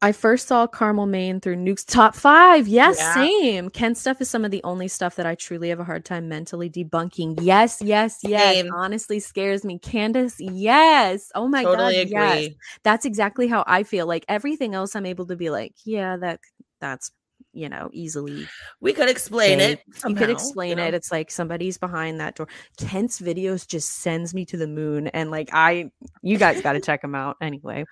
[0.05, 2.67] I first saw Carmel Maine through Nuke's top five.
[2.67, 3.13] Yes, Yeah.
[3.15, 3.69] same.
[3.69, 6.29] Kent stuff is some of the only stuff that I truly have a hard time
[6.29, 7.39] mentally debunking.
[7.41, 8.53] Yes, yes, yes.
[8.55, 8.71] Same.
[8.71, 9.79] Honestly scares me.
[9.79, 11.31] Candace, yes.
[11.33, 12.43] Oh my totally god, agree.
[12.45, 12.53] yes.
[12.83, 14.05] That's exactly how I feel.
[14.05, 16.39] Like everything else, I'm able to be like, yeah, that
[16.79, 17.09] that's
[17.51, 18.45] you know easily
[18.81, 19.81] We could explain it.
[20.05, 20.85] you could explain know?
[20.85, 20.93] it.
[20.93, 22.47] It's like somebody's behind that door.
[22.77, 25.89] Kent's videos just sends me to the moon, and like I,
[26.21, 27.85] you guys got to check them out anyway.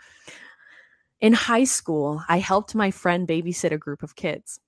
[1.24, 4.60] In high school, I helped my friend babysit a group of kids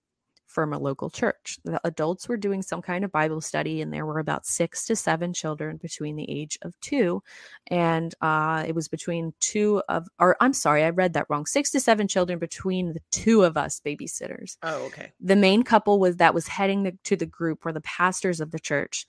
[0.48, 1.60] from a local church.
[1.66, 4.96] The adults were doing some kind of Bible study, and there were about six to
[4.96, 7.22] seven children between the age of two,
[7.68, 11.46] and uh, it was between two of, or I'm sorry, I read that wrong.
[11.46, 15.12] Six to seven children between the two of us babysitters Oh, okay.
[15.20, 18.52] the main couple was that was heading the, to the group were the pastors of
[18.52, 19.06] the church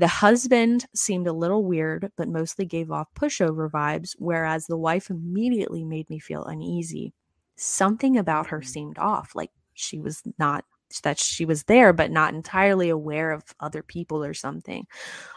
[0.00, 5.10] the husband seemed a little weird but mostly gave off pushover vibes whereas the wife
[5.10, 7.12] immediately made me feel uneasy
[7.56, 8.66] something about her Mhm.
[8.66, 10.64] seemed off like she was not
[11.04, 14.86] that she was there but not entirely aware of other people or something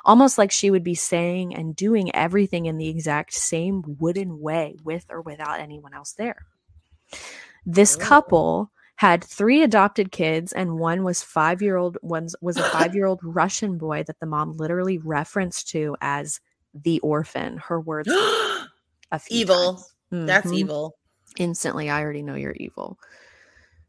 [0.05, 4.75] almost like she would be saying and doing everything in the exact same wooden way
[4.83, 6.45] with or without anyone else there
[7.65, 7.99] this Oh.
[7.99, 8.71] couple
[9.03, 13.05] had three adopted kids and one was five year old one was a five year
[13.05, 16.39] old russian boy that the mom literally referenced to as
[16.73, 18.07] the orphan her words
[19.11, 19.73] a Evil.
[20.09, 20.25] times.
[20.25, 20.55] That's mm-hmm.
[20.55, 20.97] evil.
[21.37, 22.97] instantly i already know you're evil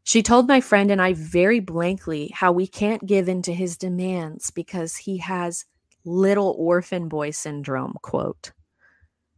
[0.02, 3.76] she told my friend and i very blankly how we can't give in to his
[3.76, 5.64] demands because he has
[6.04, 8.50] little orphan boy syndrome quote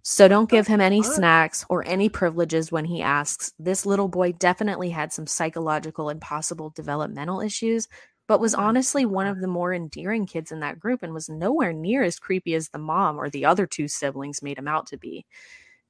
[0.09, 3.53] so don't give him any snacks or any privileges when he asks.
[3.59, 7.89] This little boy definitely had some psychological and possible developmental issues
[8.29, 11.29] but was Oh honestly one of the more endearing kids in that group and was
[11.29, 14.87] nowhere near as creepy as the mom or the other two siblings made him out
[14.87, 15.27] to be.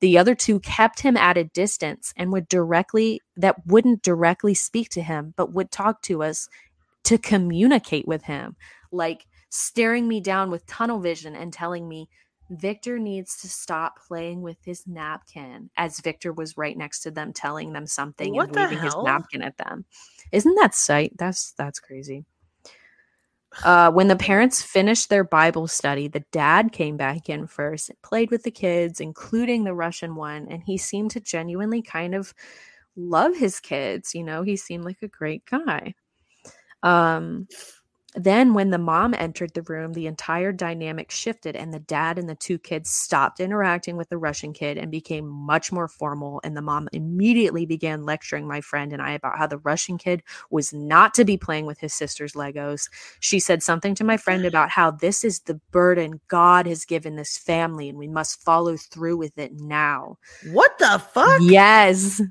[0.01, 4.89] The other two kept him at a distance and would directly that wouldn't directly speak
[4.91, 6.49] to him but would talk to us
[7.05, 8.57] to communicate with him
[8.91, 12.09] like staring me down with tunnel vision and telling me
[12.51, 17.33] Victor needs to stop playing with his napkin as Victor was right next to them
[17.33, 19.85] telling them something What and waving his napkin at them.
[20.33, 21.13] Isn't that sight?
[21.17, 22.25] That's that's crazy.
[23.65, 28.31] Uh, when the parents finished their Bible study, the dad came back in first, played
[28.31, 32.35] with the kids, including the Russian one, and he seemed to genuinely kind of
[32.97, 34.15] love his kids.
[34.15, 35.95] You know, he seemed like a great guy.
[36.83, 37.49] Um,
[38.17, 42.29] then, when the mom entered the room, the entire dynamic shifted, and the dad and
[42.29, 46.41] the two kids stopped interacting with the Russian kid and became much more formal.
[46.43, 50.23] And the mom immediately began lecturing my friend and I about how the Russian kid
[50.51, 52.89] was not to be playing with his sister's Legos.
[53.21, 57.17] She said something to my friend about how this is the burden God has given
[57.17, 60.17] this family and we must follow through with it now.
[60.53, 61.41] What the fuck?
[61.43, 62.23] Yes.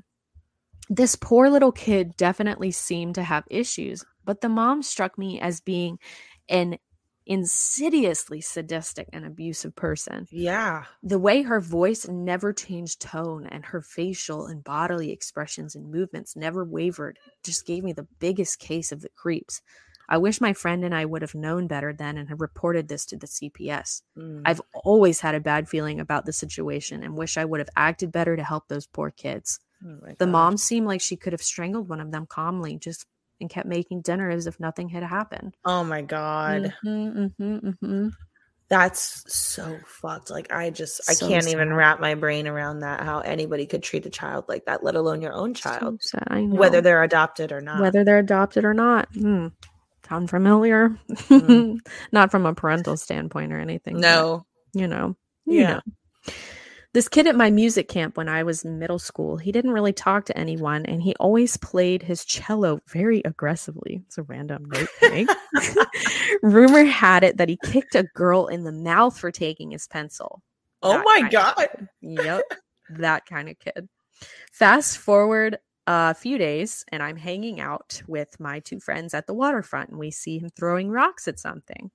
[0.88, 5.60] This poor little kid definitely seemed to have issues, but the mom struck me as
[5.62, 5.98] being
[6.48, 6.78] an
[7.28, 10.28] insidiously sadistic and abusive person.
[10.30, 10.84] Yeah.
[11.02, 16.36] The way her voice never changed tone and her facial and bodily expressions and movements
[16.36, 19.60] never wavered just gave me the biggest case of the creeps.
[20.08, 23.04] I wish my friend and I would have known better then and had reported this
[23.06, 24.02] to the CPS.
[24.16, 24.42] Mm.
[24.44, 28.12] I've always had a bad feeling about the situation and wish I would have acted
[28.12, 29.58] better to help those poor kids.
[29.84, 30.30] Oh The God.
[30.30, 33.04] mom seemed like she could have strangled one of them calmly, just
[33.40, 35.56] and kept making dinner as if nothing had happened.
[35.64, 36.72] Oh my god.
[36.84, 38.10] Mhm, mhm, mhm.
[38.68, 40.28] That's so fucked.
[40.30, 43.00] Like I just I can't even wrap my brain around that.
[43.00, 46.18] How anybody could treat a child like that, let alone your own child, So
[46.50, 47.80] whether they're adopted or not.
[47.80, 49.08] whether they're adopted or not.
[49.14, 49.48] Hmm.
[50.08, 50.90] Sound familiar?
[51.08, 51.78] Mm.
[52.12, 53.94] not from a parental standpoint or anything.
[53.94, 55.16] but, no, you know.
[55.46, 55.74] you Yeah.
[55.74, 55.80] know.
[56.96, 59.92] This kid at my music camp when I was in middle school, he didn't really
[59.92, 64.00] talk to anyone and he always played his cello very aggressively.
[64.06, 65.28] It's a random note make.
[66.42, 70.40] Rumor had it that he kicked a girl in the mouth for taking his pencil.
[70.82, 71.86] oh That my god.
[72.00, 72.44] Yep.
[72.88, 73.90] that kind of kid.
[74.50, 79.34] Fast forward a few days, and I'm hanging out with my two friends at the
[79.34, 81.90] waterfront, and we see him throwing rocks at something.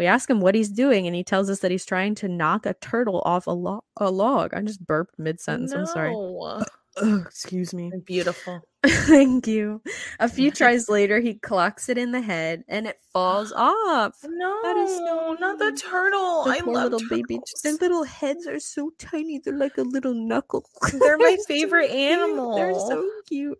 [0.00, 2.64] We ask him what he's doing, and he tells us that he's trying to knock
[2.64, 4.54] a turtle off a, lo- a log.
[4.54, 5.72] I just burped mid sentence.
[5.74, 6.12] I'm sorry.
[6.12, 6.64] No.
[6.96, 7.92] Ugh, excuse me.
[8.06, 8.62] Beautiful.
[8.86, 9.82] Thank you.
[10.18, 14.16] A few tries later, he clocks it in the head, and it falls off.
[14.24, 16.44] No, That is so not the turtle.
[16.44, 17.38] The I poor love little baby.
[17.62, 19.38] Their little heads are so tiny.
[19.38, 20.64] They're like a little knuckle.
[20.98, 22.56] They're my so favorite cute.
[22.56, 23.58] They're so cute.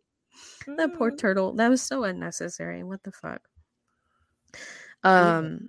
[0.78, 1.18] That poor Mm.
[1.18, 1.52] turtle.
[1.52, 2.82] That was so unnecessary.
[2.82, 3.42] What the fuck?
[5.04, 5.68] Um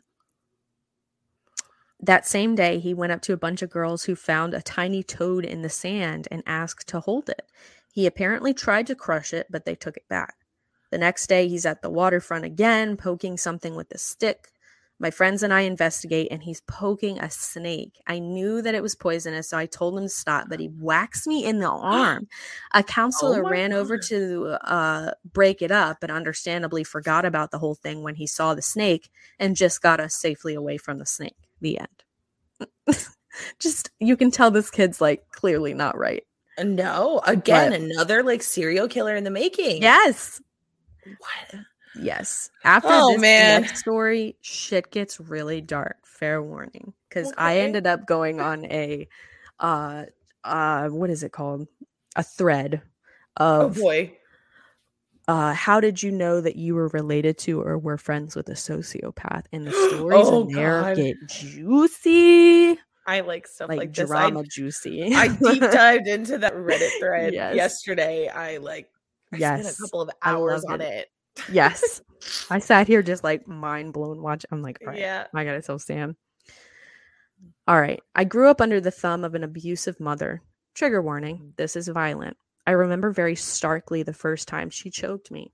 [2.01, 5.03] that same day he went up to a bunch of girls who found a tiny
[5.03, 7.43] toad in the sand and asked to hold it.
[7.93, 10.35] He apparently tried to crush it, but they took it back.
[10.91, 14.49] The next day he's at the waterfront again, poking something with a stick.
[14.99, 17.99] My friends and I investigate, and he's poking a snake.
[18.05, 21.25] I knew that it was poisonous, so I told him to stop, but he whacks
[21.25, 22.27] me in the arm.
[22.73, 27.57] A counselor Oh ran over to uh, break it up, but understandably forgot about the
[27.57, 31.05] whole thing when he saw the snake and just got us safely away from the
[31.07, 31.35] snake.
[31.61, 32.67] The end.
[33.59, 36.23] just, you can tell this kid's like clearly not right.
[36.61, 39.81] No, again, But- another like serial killer in the making.
[39.81, 40.41] Yes.
[41.05, 41.61] What?
[41.99, 42.49] Yes.
[42.63, 43.67] After Oh, this man.
[43.75, 45.97] story, shit gets really dark.
[46.05, 46.93] Fair warning.
[47.09, 49.07] Because I ended up going on a
[49.59, 50.05] uh
[50.43, 51.67] uh what is it called?
[52.15, 52.81] A thread
[53.37, 54.17] Oh of boy.
[55.27, 58.53] Uh how did you know that you were related to or were friends with a
[58.53, 59.45] sociopath?
[59.51, 60.95] And the stories Oh, in there God.
[60.97, 62.77] get juicy.
[63.07, 64.07] I like stuff Like, like, this.
[64.07, 65.13] drama I, juicy.
[65.15, 67.55] I deep dived into that Reddit thread Yes.
[67.55, 68.27] yesterday.
[68.27, 68.89] I like
[69.33, 71.07] I spent Yes, a couple of hours on it.
[71.37, 71.43] it.
[71.51, 72.01] yes.
[72.51, 74.45] I sat here just like mind blown watch.
[74.51, 74.99] I'm like, right.
[74.99, 75.25] Yeah.
[75.33, 76.15] I gotta tell Sam.
[77.67, 78.01] All right.
[78.15, 80.41] I grew up under the thumb of an abusive mother.
[80.75, 82.37] Trigger warning this is violent.
[82.65, 85.51] I remember very starkly the first time she choked me.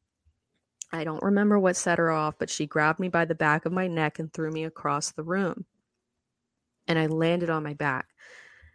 [0.91, 3.73] I don't remember what set her off, but she grabbed me by the back of
[3.73, 5.65] my neck and threw me across the room.
[6.87, 8.07] And I landed on my back.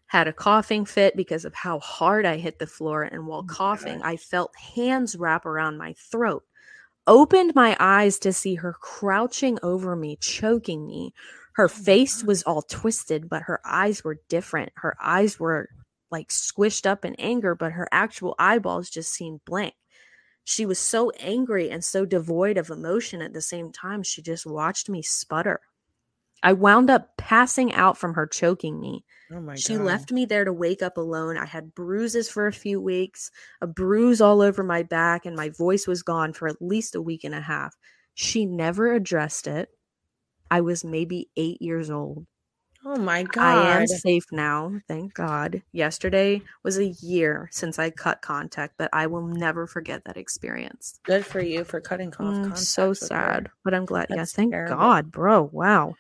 [0.07, 3.03] Had a coughing fit because of how hard I hit the floor.
[3.03, 4.07] And while Oh coughing, God.
[4.07, 6.45] I felt hands wrap around my throat.
[7.07, 11.15] Opened my eyes to see her crouching over me, choking me.
[11.55, 14.73] Her Oh face was all twisted, but her eyes were different.
[14.77, 15.71] Her eyes were
[16.13, 19.75] like squished up in anger, but her actual eyeballs just seemed blank.
[20.45, 24.03] She was so angry and so devoid of emotion at the same time.
[24.03, 25.61] She just watched me sputter.
[26.43, 29.05] I wound up passing out from her choking me.
[29.33, 29.85] Oh my she god.
[29.85, 31.39] left me there to wake up alone.
[31.39, 35.51] I had bruises for a few weeks, a bruise all over my back, and my
[35.51, 37.77] voice was gone for at least a week and a half.
[38.15, 39.71] She never addressed it.
[40.51, 42.27] I was maybe eight years old.
[42.85, 43.43] Oh my god.
[43.45, 45.63] I am safe now, thank God.
[45.73, 50.99] Yesterday was a year since I cut contact, but I will never forget that experience.
[51.05, 52.59] Good for you for cutting off Mm, contact.
[52.59, 53.07] so with her.
[53.07, 54.07] sad, but I'm glad.
[54.09, 54.77] That's yes, thank terrible.
[54.77, 55.49] God, bro.
[55.53, 55.95] Wow,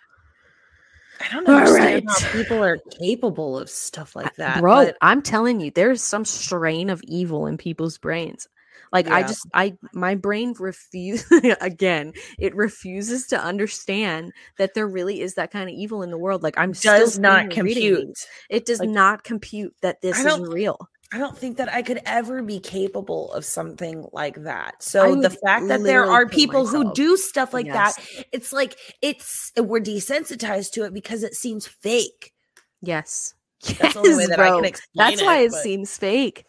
[1.20, 2.04] I don't understand right.
[2.08, 4.60] how people are capable of stuff like that.
[4.60, 4.86] bro.
[4.86, 8.48] but- I'm telling you, there's some strain of evil in people's brains.
[8.92, 11.24] Like I just, I my brain refuse
[11.60, 12.12] again.
[12.38, 16.42] It refuses to understand that there really is that kind of evil in the world.
[16.42, 18.18] Like I'm still does not sitting here reading compute.
[18.50, 20.78] It does Like- not compute that this is real.
[21.14, 24.82] I don't think that I could ever be capable of something like that.
[24.82, 27.96] So the fact that there are people who do stuff like Yes.
[27.96, 32.32] that, it's like it's we're desensitized to it because it seems fake.
[32.80, 33.34] Yes.
[33.78, 34.56] That's the only way Yes, that I bro.
[34.56, 36.46] can explain That's why it but- seems fake.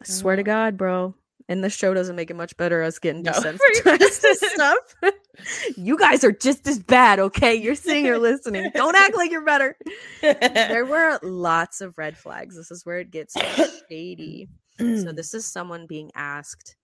[0.00, 0.46] I swear to Mhm.
[0.46, 1.14] God, bro.
[1.48, 3.30] And the show doesn't make it much better us getting No.
[3.30, 4.94] desensitized to stuff.
[5.76, 7.54] you guys are just as bad, okay?
[7.54, 8.70] You're sitting here listening.
[8.74, 9.76] Don't act like you're better.
[10.22, 12.56] There were lots of red flags.
[12.56, 13.34] This is where it gets
[13.88, 14.48] shady.
[14.78, 16.76] So this is someone being asked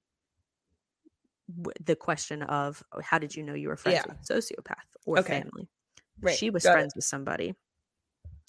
[1.85, 4.13] the question of "Oh, how did you know you were friends Yeah.
[4.13, 5.41] with a sociopath or Okay.
[5.43, 5.69] family?
[6.21, 6.73] Right, She was got it.
[6.75, 7.55] friends with somebody.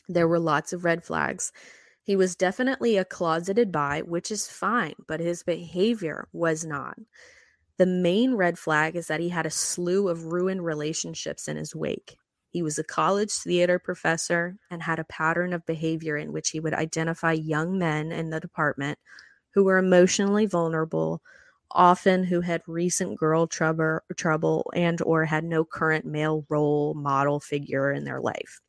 [0.07, 1.51] There were lots of red flags.
[2.04, 6.97] He was definitely a closeted bi, which is fine, but his behavior was not.
[7.78, 11.74] The main red flag is that he had a slew of ruined relationships in his
[11.74, 12.18] wake.
[12.49, 16.60] He was a college theater professor and had a pattern of behavior in which he
[16.60, 18.99] would identify young men in the department
[19.54, 21.22] who were emotionally vulnerable,
[21.72, 27.39] often who had recent girl trouble, trouble and or had no current male role model
[27.39, 28.62] figure in their life.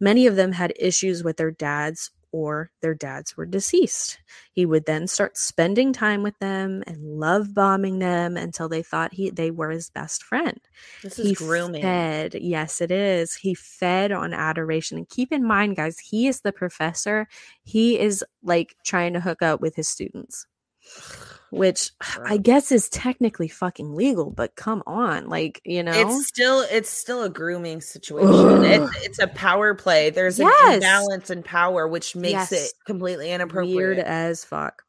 [0.00, 4.18] Many of them had issues with their dads or their dads were deceased.
[4.52, 9.14] He would then start spending time with them and love bombing them until they thought
[9.14, 10.60] he they were his best friend.
[11.02, 11.80] This he is grooming.
[11.80, 13.34] fed, yes, it is.
[13.34, 14.98] He fed on adoration.
[14.98, 17.26] And keep in mind, guys, he is the professor.
[17.64, 20.46] He is like trying to hook up with his students
[21.56, 21.90] which
[22.24, 26.90] I guess is technically fucking legal, but come on, like you know, It's still it's
[26.90, 28.64] still a grooming situation.
[28.64, 30.10] It's, it's a power play.
[30.10, 30.54] There's Yes.
[30.68, 32.52] an imbalance in power, which makes Yes.
[32.52, 33.74] it completely inappropriate.
[33.76, 34.82] weird as fuck.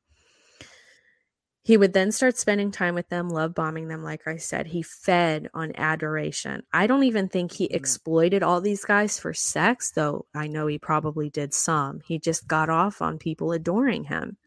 [1.64, 4.02] He would then start spending time with them, love bombing them.
[4.02, 6.64] Like I said, he fed on adoration.
[6.72, 7.76] I don't even think he Mhm.
[7.76, 12.00] exploited all these guys for sex, though I know he probably did some.
[12.08, 14.38] He just got off on people adoring him.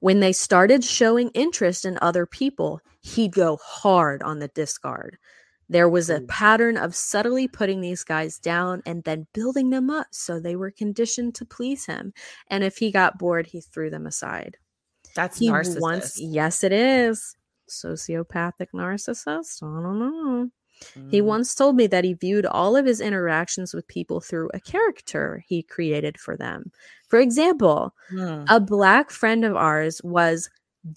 [0.00, 5.18] When they started showing interest in other people, he'd go hard on the discard.
[5.68, 10.08] There was a pattern of subtly putting these guys down and then building them up
[10.10, 12.12] so they were conditioned to please him.
[12.48, 14.56] And if he got bored, he threw them aside.
[15.14, 15.80] That's He narcissist.
[15.80, 17.36] wants, yes, it is.
[17.68, 19.62] Sociopathic narcissist.
[19.62, 20.50] I don't know.
[21.10, 21.24] He Mm.
[21.24, 25.44] once told me that he viewed all of his interactions with people through a character
[25.46, 26.70] he created for them.
[27.08, 28.46] For example, Mm.
[28.48, 30.48] a black friend of ours was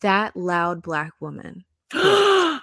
[0.02, 1.64] that loud black woman.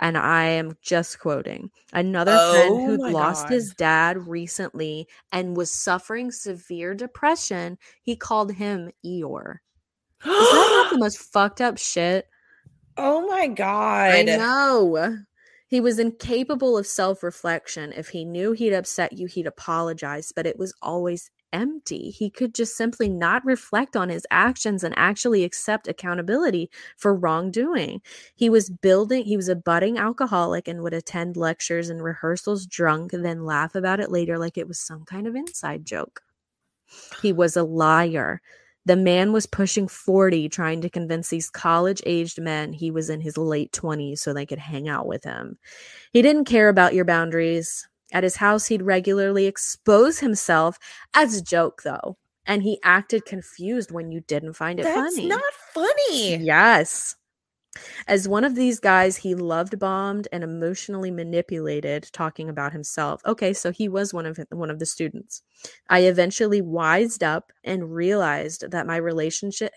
[0.00, 3.52] And I am just quoting another friend Oh who my lost God.
[3.54, 7.76] his dad recently and was suffering severe depression.
[8.02, 9.56] He called him Eeyore.
[10.24, 12.28] Is that not the most fucked up shit?
[12.96, 14.10] oh my god.
[14.12, 15.18] I know.
[15.68, 17.92] He was incapable of self reflection.
[17.92, 22.10] If he knew he'd upset you, he'd apologize, but it was always empty.
[22.10, 28.02] He could just simply not reflect on his actions and actually accept accountability for wrongdoing.
[28.34, 33.12] He was building, he was a budding alcoholic and would attend lectures and rehearsals drunk
[33.12, 36.22] then laugh about it later like it was some kind of inside joke.
[37.22, 38.40] He was a liar.
[38.88, 43.20] The man was pushing 40, trying to convince these college aged men he was in
[43.20, 45.58] his late 20s so they could hang out with him.
[46.14, 47.86] He didn't care about your boundaries.
[48.12, 50.78] At his house, he'd regularly expose himself
[51.12, 52.16] as a joke, though,
[52.46, 55.28] and he acted confused when you didn't find it That's funny.
[55.28, 55.42] not
[55.74, 56.36] funny.
[56.36, 57.14] Yes.
[58.06, 63.20] As one of these guys, he loved bombed and emotionally manipulated, talking about himself.
[63.26, 65.42] Okay, so he was one of one of the students.
[65.88, 69.72] I eventually wised up and realized that my relationship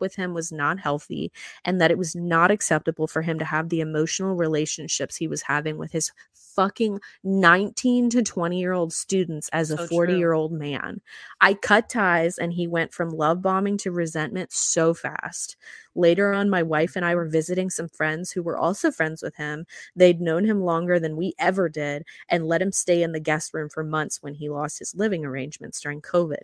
[0.00, 1.32] with him was not healthy
[1.64, 5.42] and that it was not acceptable for him to have the emotional relationships he was
[5.42, 6.12] having with his
[6.54, 10.18] fucking 19 to 20 year old students as a 40 true.
[10.18, 11.00] year old man.
[11.40, 15.56] I cut ties and he went from love bombing to resentment so fast.
[15.94, 19.36] Later on, my wife and I were visiting some friends who were also friends with
[19.36, 19.66] him.
[19.96, 23.54] They'd known him longer than we ever did and let him stay in the guest
[23.54, 26.42] room for months when he lost his living arrangements during COVID.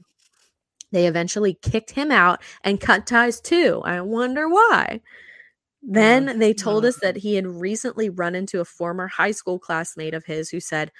[0.92, 3.82] They eventually kicked him out and cut ties too.
[3.84, 5.00] I wonder why.
[5.82, 10.14] Then they told us that he had recently run into a former high school classmate
[10.14, 10.92] of his who said,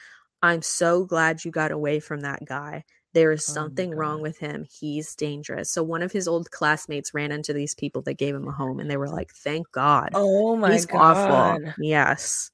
[0.42, 2.84] I'm so glad you got away from that guy.
[3.12, 4.64] There is Oh something wrong with him.
[4.70, 5.70] He's dangerous.
[5.70, 8.80] So one of his old classmates ran into these people that gave him a home
[8.80, 10.10] and they were like, Thank God.
[10.14, 11.00] Oh my He's god.
[11.00, 11.72] awful.
[11.78, 12.50] Yes.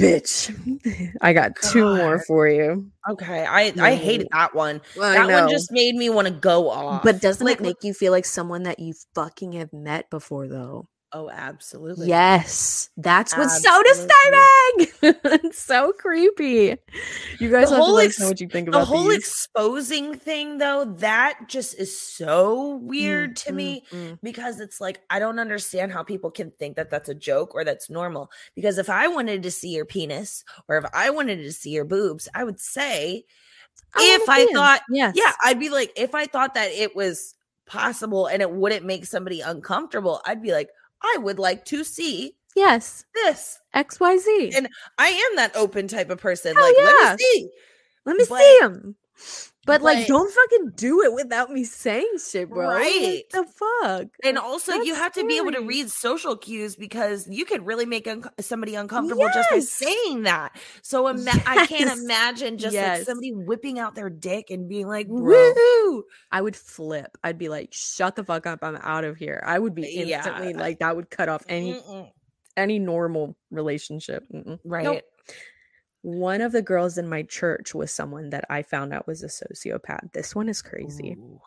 [0.00, 1.16] Bitch.
[1.20, 2.90] I got two more for you.
[3.08, 3.44] Okay.
[3.44, 4.80] I I hated that one.
[5.00, 7.02] I that one just made me want to go off.
[7.02, 10.48] But doesn't Like, it make you feel like someone that you fucking have met before
[10.48, 10.88] though?
[11.12, 12.06] Oh, absolutely.
[12.06, 12.88] Yes.
[12.96, 13.94] That's what's Absolutely.
[15.02, 15.52] so disturbing.
[15.52, 16.76] so creepy.
[17.40, 19.18] You guys The have to let ex- know what you think about The whole these.
[19.18, 24.18] exposing thing, though, that just is so weird to Mm, me mm, mm.
[24.22, 27.64] because it's like I don't understand how people can think that that's a joke or
[27.64, 28.30] that's normal.
[28.54, 31.84] Because if I wanted to see your penis or if I wanted to see your
[31.84, 33.24] boobs, I would say,
[33.96, 35.14] I if I thought- yes.
[35.16, 37.34] yeah, I'd be like, if I thought that it was
[37.66, 40.68] possible and it wouldn't make somebody uncomfortable, I'd be like,
[41.02, 43.04] I would like to see Yes.
[43.14, 43.58] this.
[43.74, 44.54] XYZ.
[44.56, 46.54] And I am that open type of person.
[46.54, 46.84] Hell like, yeah.
[46.84, 47.50] let me see.
[48.06, 48.96] Let me but- see him.
[49.70, 52.66] But, like, don't fucking do it without me saying shit, bro.
[52.68, 53.22] Right.
[53.30, 54.08] What the fuck?
[54.24, 57.64] And also, you That's have to be able to read social cues because you could
[57.64, 60.56] really make un- somebody uncomfortable just by saying that.
[60.82, 62.98] So ima- I can't imagine just Yes.
[62.98, 65.20] like somebody whipping out their dick and being like, Bro.
[65.34, 66.02] "Woohoo!"
[66.32, 67.16] I would flip.
[67.22, 68.60] I'd be like, "Shut the fuck up!
[68.62, 70.16] I'm out of here." I would be Yeah.
[70.18, 70.96] instantly like that.
[70.96, 72.10] Would cut off any Mm-mm.
[72.56, 74.24] any normal relationship.
[74.32, 74.58] Mm-mm.
[74.64, 74.84] Right?
[74.84, 75.02] Nope.
[76.02, 79.26] One of the girls in my church was someone that I found out was a
[79.26, 80.12] sociopath.
[80.12, 81.16] This one is crazy.
[81.18, 81.40] Ooh.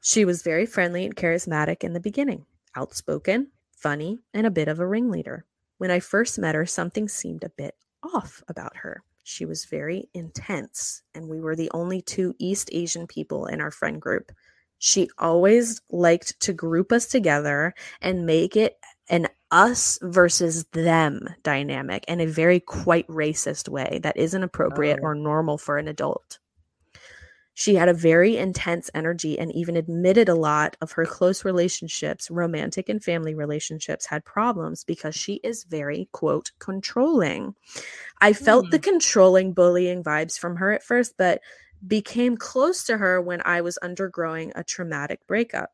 [0.00, 2.44] She was very friendly and charismatic in the beginning,
[2.76, 5.44] outspoken, funny, and a bit of a ringleader.
[5.78, 9.02] When I first met her, something seemed a bit off about her.
[9.22, 13.70] She was very intense, and we were the only two East Asian people in our
[13.70, 14.32] friend group.
[14.78, 18.78] She always liked to group us together and make it
[19.08, 25.06] an us versus them dynamic in a very quite racist way that isn't appropriate Oh.
[25.06, 26.38] or normal for an adult.
[27.54, 32.30] She had a very intense energy and even admitted a lot of her close relationships,
[32.30, 37.56] romantic and family relationships, had problems because she is very, quote, controlling.
[38.20, 38.82] I felt the hmm.
[38.82, 41.40] controlling, bullying vibes from her at first, but
[41.84, 45.72] became close to her when I was undergoing a traumatic breakup.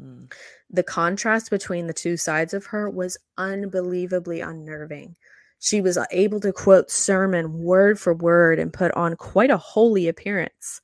[0.00, 0.32] Mm.
[0.70, 5.16] The contrast between the two sides of her was unbelievably unnerving.
[5.58, 10.06] She was able to quote sermon word for word and put on quite a holy
[10.08, 10.80] appearance.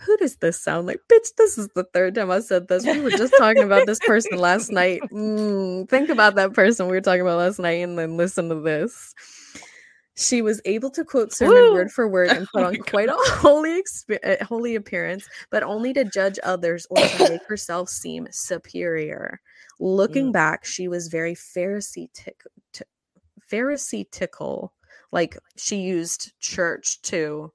[0.00, 1.00] Who does this sound like?
[1.10, 2.84] Bitch, this is the third time I said this.
[2.84, 5.00] We were just talking about this person last night.
[5.10, 8.56] Mm, think about that person we were talking about last night and then listen to
[8.56, 9.14] this.
[10.16, 11.72] She was able to quote sermon Woo!
[11.74, 15.62] word for word and put Oh on quite a holy exp- uh, holy appearance, but
[15.62, 19.40] only to judge others or to make herself seem superior.
[19.78, 20.32] Looking Mm.
[20.32, 22.40] back, she was very Pharisaitic,
[22.72, 22.84] t-
[23.50, 24.72] Pharisaical.
[25.12, 27.52] Like she used church to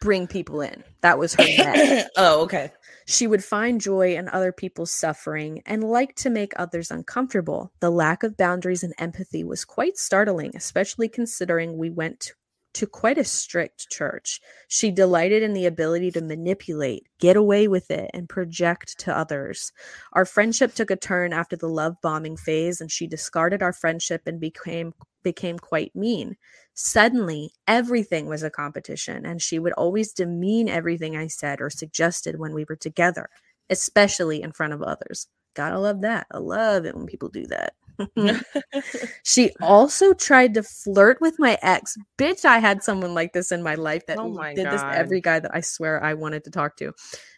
[0.00, 0.82] bring people in.
[1.02, 2.72] That was her oh, okay.
[3.10, 7.72] She would find joy in other people's suffering and like to make others uncomfortable.
[7.80, 12.34] The lack of boundaries and empathy was quite startling, especially considering we went
[12.74, 14.40] to, quite a strict church.
[14.68, 19.72] She delighted in the ability to manipulate, get away with it, and project to others.
[20.12, 24.22] Our friendship took a turn after the love bombing phase, and she discarded our friendship
[24.26, 26.36] and became became quite mean.
[26.74, 32.38] Suddenly, everything was a competition, and she would always demean everything I said or suggested
[32.38, 33.28] when we were together,
[33.68, 35.26] especially in front of others.
[35.54, 36.26] Gotta love that.
[36.30, 37.74] I love it when people do that.
[39.24, 41.96] she also tried to flirt with my ex.
[42.18, 44.96] Bitch, I had someone like this in my life that Oh my did this to
[44.96, 46.92] every guy that I swear I wanted to talk to.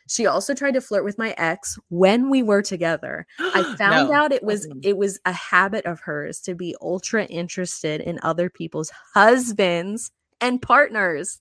[0.08, 3.26] She also tried to flirt with my ex when we were together.
[3.38, 4.14] I found No.
[4.14, 8.50] out it was it was a habit of hers to be ultra interested in other
[8.50, 10.10] people's husbands
[10.40, 11.40] and partners.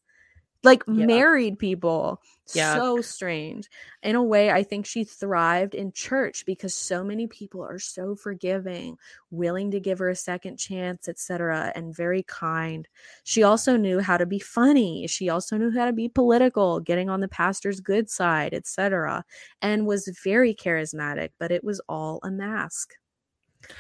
[0.64, 1.06] Like Yeah.
[1.08, 2.22] married people.
[2.54, 2.76] Yeah.
[2.76, 3.70] So strange.
[4.04, 8.16] In a way, I think she thrived in church because so many people are so
[8.16, 8.98] forgiving,
[9.32, 12.88] willing to give her a second chance, etc., and very kind.
[13.24, 15.08] She also knew how to be funny.
[15.08, 19.24] She also knew how to be political, getting on the pastor's good side, etc.,
[19.62, 22.96] and was very charismatic, but it was all a mask.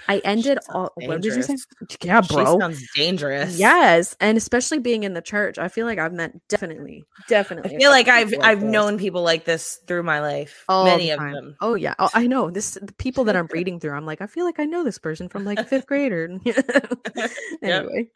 [0.08, 1.56] I ended all what did you say?
[1.56, 1.68] dangerous.
[2.04, 2.60] Yeah, She bro.
[2.60, 3.58] sounds dangerous.
[3.58, 7.76] Yes, and especially being in the church, I feel like I've met definitely, definitely.
[7.76, 8.72] a feel like I've I've this.
[8.72, 10.64] known people like this through my life.
[10.70, 11.56] All Many the of them.
[11.62, 12.76] Oh yeah, oh, I know this.
[12.82, 15.30] The people that I'm reading through, I'm like, I feel like I know this person
[15.30, 16.30] from like fifth grade or.
[17.62, 18.08] anyway,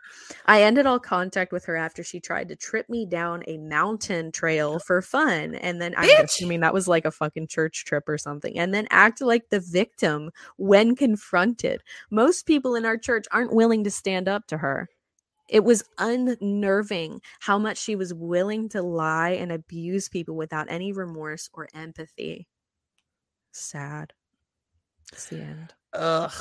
[0.45, 4.31] I ended all contact with her after she tried to trip me down a mountain
[4.31, 6.23] trail for fun, and then I'm Bitch!
[6.25, 9.59] assuming that was like a fucking church trip or something, and then act like the
[9.59, 11.54] victim when confronted.
[12.11, 14.89] Most people in our church aren't willing to stand up to her.
[15.47, 20.91] It was unnerving how much she was willing to lie and abuse people without any
[20.91, 22.47] remorse or empathy.
[23.51, 24.13] Sad.
[25.13, 25.73] It's the end.
[25.93, 26.31] Ugh.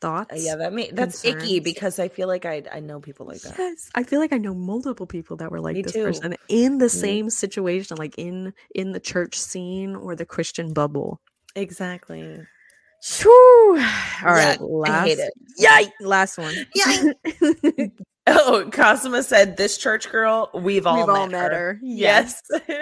[0.00, 0.44] Thoughts?
[0.44, 3.58] Yeah, that may that's icky because I feel like I I know people like that.
[3.58, 6.04] Yes, I feel like I know multiple people that were like Me this too.
[6.04, 10.72] person in the Me- same situation, like in in the church scene or the Christian
[10.72, 11.20] bubble.
[11.56, 12.46] Exactly.
[13.22, 13.78] Whew.
[14.24, 15.32] All right, Yeah, last, I hate it.
[15.56, 15.92] Yike!
[16.00, 16.54] Last one.
[16.74, 17.92] Yike.
[18.30, 21.58] Oh, Cosima said this church girl, we've all, We've met, all met her.
[21.74, 21.80] her.
[21.82, 22.42] Yes.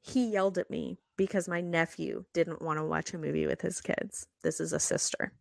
[0.00, 3.80] he yelled at me because my nephew didn't want to watch a movie with his
[3.80, 4.28] kids.
[4.42, 5.32] This is a sister.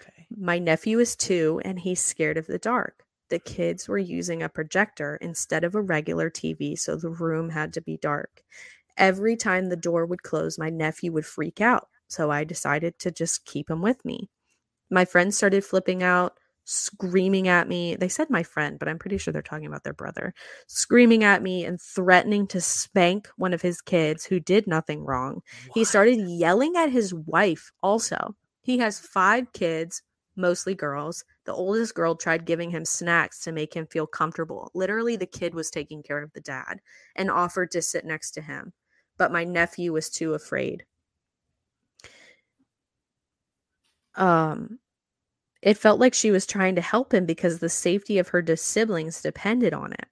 [0.00, 0.26] okay.
[0.34, 3.04] My nephew is two and he's scared of the dark.
[3.28, 7.74] The kids were using a projector instead of a regular TV, so the room had
[7.74, 8.42] to be dark.
[8.96, 11.88] Every time the door would close, my nephew would freak out.
[12.08, 14.28] So I decided to just keep him with me.
[14.90, 17.96] My friends started flipping out, screaming at me.
[17.96, 20.34] They said my friend, but I'm pretty sure they're talking about their brother.
[20.66, 25.42] Screaming at me and threatening to spank one of his kids who did nothing wrong.
[25.74, 28.34] He started yelling at his wife also.
[28.62, 30.02] He has five kids,
[30.36, 31.24] mostly girls.
[31.44, 34.70] The oldest girl tried giving him snacks to make him feel comfortable.
[34.74, 36.80] Literally, the kid was taking care of the dad
[37.14, 38.72] and offered to sit next to him.
[39.18, 40.84] But my nephew was too afraid.
[44.16, 44.78] Um,
[45.62, 49.22] It felt like she was trying to help him because the safety of her siblings
[49.22, 50.06] depended on it.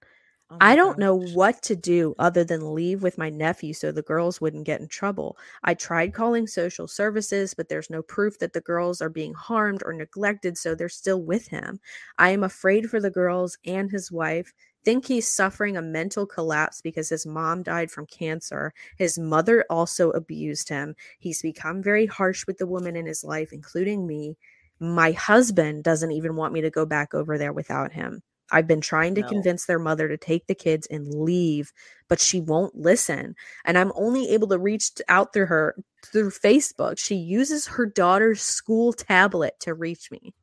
[0.49, 4.01] Oh I don't know what to do other than leave with my nephew so the
[4.03, 5.37] girls wouldn't get in trouble.
[5.63, 9.83] I tried calling social services, but there's no proof that the girls are being harmed
[9.85, 11.79] or neglected, so they're still with him.
[12.17, 14.53] I am afraid for the girls and his wife.
[14.83, 18.73] Think he's suffering a mental collapse because his mom died from cancer.
[18.97, 20.95] His mother also abused him.
[21.19, 24.37] He's become very harsh with the women in his life, including me.
[24.79, 28.21] My husband doesn't even want me to go back over there without him.
[28.51, 29.27] I've been trying to No.
[29.29, 31.71] convince their mother to take the kids and leave,
[32.09, 33.35] but she won't listen.
[33.65, 36.97] And I'm only able to reach out through her through Facebook.
[36.99, 40.33] She uses her daughter's school tablet to reach me.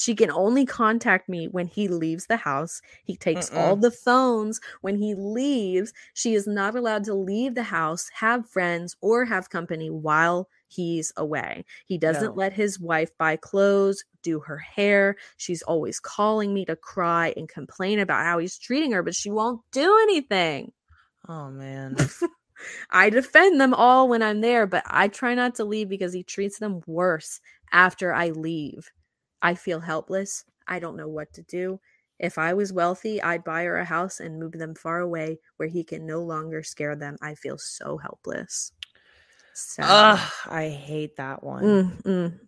[0.00, 2.80] She can only contact me when he leaves the house.
[3.04, 5.92] He takes all the phones when he leaves.
[6.14, 11.12] She is not allowed to leave the house, have friends, or have company while he's
[11.18, 11.66] away.
[11.84, 12.34] He doesn't No.
[12.34, 15.16] let his wife buy clothes, do her hair.
[15.36, 19.30] She's always calling me to cry and complain about how he's treating her, but she
[19.30, 20.72] won't do anything.
[21.28, 21.98] Oh man.
[22.90, 26.22] I defend them all when I'm there, but I try not to leave because he
[26.22, 28.90] treats them worse after I leave.
[29.42, 30.44] I feel helpless.
[30.66, 31.80] I don't know what to do.
[32.18, 35.68] If I was wealthy, I'd buy her a house and move them far away where
[35.68, 37.16] he can no longer scare them.
[37.22, 38.72] I feel so helpless.
[39.78, 41.64] Ugh, I hate that one.
[41.64, 42.40] Mm, mm.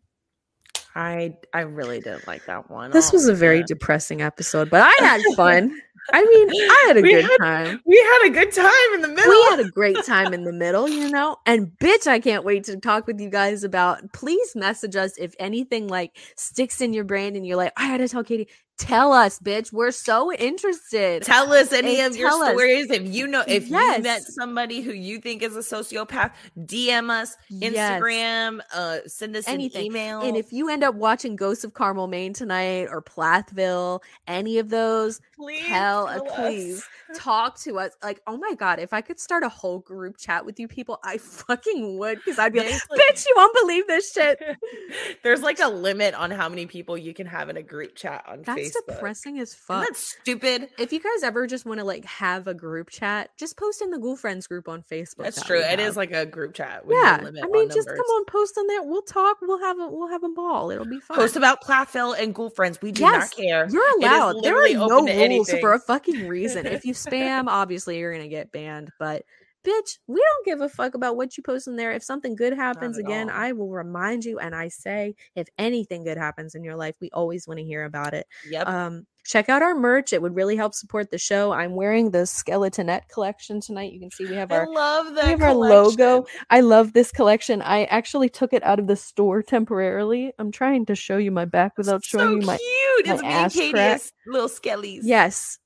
[0.94, 2.90] I I really didn't like that one.
[2.90, 3.66] This Oh, was a very man.
[3.68, 5.78] depressing episode, but I had fun.
[6.12, 7.80] I mean, I had a We good had- time.
[7.86, 9.30] we had a good time in the middle.
[9.30, 11.36] we had a great time in the middle, you know.
[11.46, 14.12] And bitch, I can't wait to talk with you guys about.
[14.12, 17.98] Please message us if anything like sticks in your brain and you're like, I had
[17.98, 18.48] to tell Katie.
[18.82, 19.72] Tell us, bitch.
[19.72, 21.22] We're so interested.
[21.22, 22.34] Tell us any And of your us.
[22.50, 22.90] stories.
[22.90, 27.36] If you know, if you met somebody who you think is a sociopath, DM us,
[27.48, 27.74] Yes.
[28.00, 29.80] Instagram, uh, send us Anything.
[29.82, 30.20] an email.
[30.22, 34.68] And if you end up watching Ghosts of Carmel, Maine tonight or Plathville, any of
[34.68, 36.36] those, please tell, uh, tell us.
[36.36, 36.84] please.
[37.14, 37.92] talk to us.
[38.02, 40.98] Like, oh my god, if I could start a whole group chat with you people,
[41.04, 44.40] I fucking would because I'd be like, like- bitch, you won't believe this shit.
[45.22, 48.24] There's like a limit on how many people you can have in a group chat
[48.26, 48.71] on That's Facebook.
[48.86, 49.86] Depressing as fuck.
[49.86, 50.68] that stupid?
[50.78, 53.90] if you guys ever just want to like have a group chat, just post in
[53.90, 55.24] the Ghoul Friends group on Facebook.
[55.24, 55.60] That's that true.
[55.60, 56.84] It is like a group chat.
[56.88, 57.18] yeah.
[57.22, 58.82] I mean, just come on, post on there.
[58.82, 59.38] We'll talk.
[59.42, 60.70] We'll have a we'll have a ball.
[60.70, 61.16] It'll be fun.
[61.16, 62.80] Post about Plathville and Ghoul Friends.
[62.82, 63.68] We do Yes, not care.
[63.70, 64.42] You're allowed.
[64.42, 65.60] There are literally no rules anything.
[65.60, 66.66] for a fucking reason.
[66.66, 68.90] If you spam, obviously you're gonna get banned.
[68.98, 69.24] But
[69.64, 71.92] bitch, we don't give a fuck about what you post in there.
[71.92, 73.36] If something good happens again, all.
[73.36, 74.38] I will remind you.
[74.38, 77.84] And I say, if anything good happens in your life, we always want to hear
[77.84, 78.26] about it.
[78.50, 78.66] Yep.
[78.66, 80.12] Um, check out our merch.
[80.12, 81.52] It would really help support the show.
[81.52, 83.92] I'm wearing the Skeletonette collection tonight.
[83.92, 85.24] You can see we have I our love that.
[85.24, 86.26] we have our logo.
[86.50, 87.62] I love this collection.
[87.62, 90.32] I actually took it out of the store temporarily.
[90.38, 93.06] I'm trying to show you my back without so showing you my cute.
[93.06, 95.00] my It's me and ass little skellies.
[95.02, 95.58] Yes.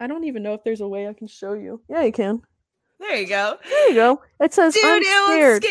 [0.00, 1.80] I don't even know if there's a way I can show you.
[1.88, 2.42] Yeah, you can.
[3.02, 3.58] There you go.
[3.68, 4.22] There you go.
[4.40, 5.62] It says Dude, I'm I'm scared.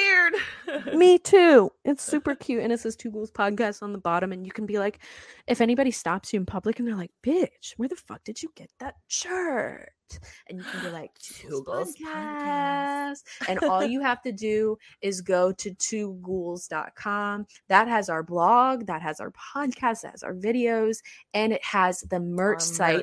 [0.66, 0.95] scared.
[0.98, 1.72] Me too.
[1.86, 2.62] It's super cute.
[2.62, 4.32] And it says Two Ghouls Podcast on the bottom.
[4.32, 4.99] And you can be like,
[5.48, 8.52] if anybody stops you in public and they're like, bitch, where the fuck did you
[8.56, 9.90] get that shirt?
[10.47, 13.23] And you can be like, Two Ghouls Podcast.
[13.47, 17.47] And all you have to do is go to twoghouls.com.
[17.67, 20.97] That has our blog, that has our podcast, that has our videos,
[21.33, 22.95] and it has the merch Our site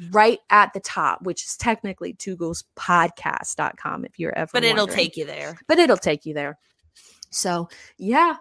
[0.00, 0.10] merch.
[0.12, 4.86] right at the top, which is technically two ghouls podcast.com if you're ever But it'll
[4.86, 5.58] take you there.
[5.68, 6.58] but it'll take you there.
[7.30, 7.68] So
[7.98, 8.36] yeah.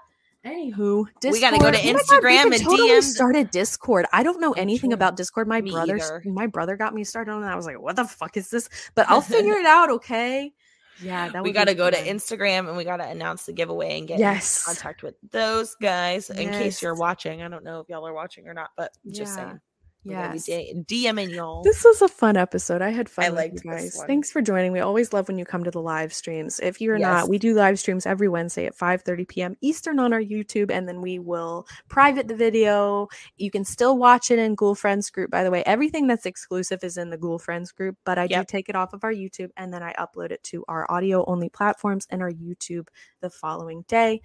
[0.45, 1.33] Anywho, Discord.
[1.33, 4.05] We gotta go to Oh God, Instagram could and totally DM start a Discord.
[4.13, 5.47] I don't know anything about Discord.
[5.47, 6.21] My Me brother, either.
[6.25, 7.47] my brother got me started on it.
[7.47, 9.89] I was like, "What the fuck is this?" But I'll figure it out.
[9.89, 10.53] Okay.
[11.01, 11.97] Yeah, that we got to go to.
[11.97, 14.65] Instagram and we got to announce the giveaway and get Yes.
[14.67, 17.41] in contact with those guys in case you're watching.
[17.41, 19.45] I don't know if y'all are watching or not, but just Yeah.
[19.47, 19.61] saying.
[20.05, 20.45] We gotta Yes.
[20.45, 21.63] D- DMing y'all.
[21.63, 22.81] This was a fun episode.
[22.83, 23.95] I had fun I with liked guys.
[23.97, 24.05] one.
[24.07, 24.71] Thanks for joining.
[24.71, 26.59] We always love when you come to the live streams.
[26.59, 27.03] If you're Yes.
[27.23, 29.57] not, we do live streams every Wednesday at 5:30 p.m.
[29.61, 33.07] Eastern on our YouTube, and then we will private the video.
[33.37, 35.31] You can still watch it in Ghoul Friends group.
[35.31, 38.43] By the way, everything that's exclusive is in the Ghoul Friends group, but I do
[38.47, 41.49] take it off of our YouTube and then I upload it to our audio only
[41.49, 42.89] platforms and our YouTube
[43.21, 44.21] the following day.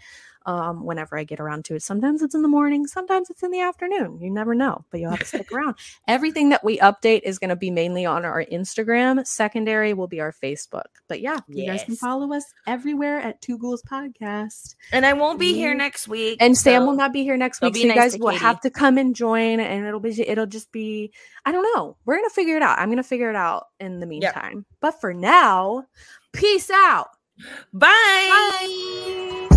[0.51, 1.82] Um, whenever I get around to it.
[1.85, 4.18] Sometimes it's in the morning, sometimes it's in the afternoon.
[4.20, 5.77] You never know, but you'll have to stick around.
[6.09, 9.24] Everything that we update is going to be mainly on our Instagram.
[9.24, 10.86] Secondary will be our Facebook.
[11.06, 14.74] But yeah, you guys can follow us everywhere at Two Ghouls Podcast.
[14.90, 16.39] And I won't be here next week.
[16.40, 18.70] And Sam will not be here next week, so you nice guys will have to
[18.70, 21.12] come and join, and it'll be it'll just be
[21.44, 21.97] I don't know.
[22.05, 22.77] We're gonna figure it out.
[22.81, 24.66] I'm gonna figure it out in the meantime.
[24.81, 25.85] But for now,
[26.32, 27.10] peace out.
[27.72, 27.86] Bye.
[28.60, 29.56] Bye.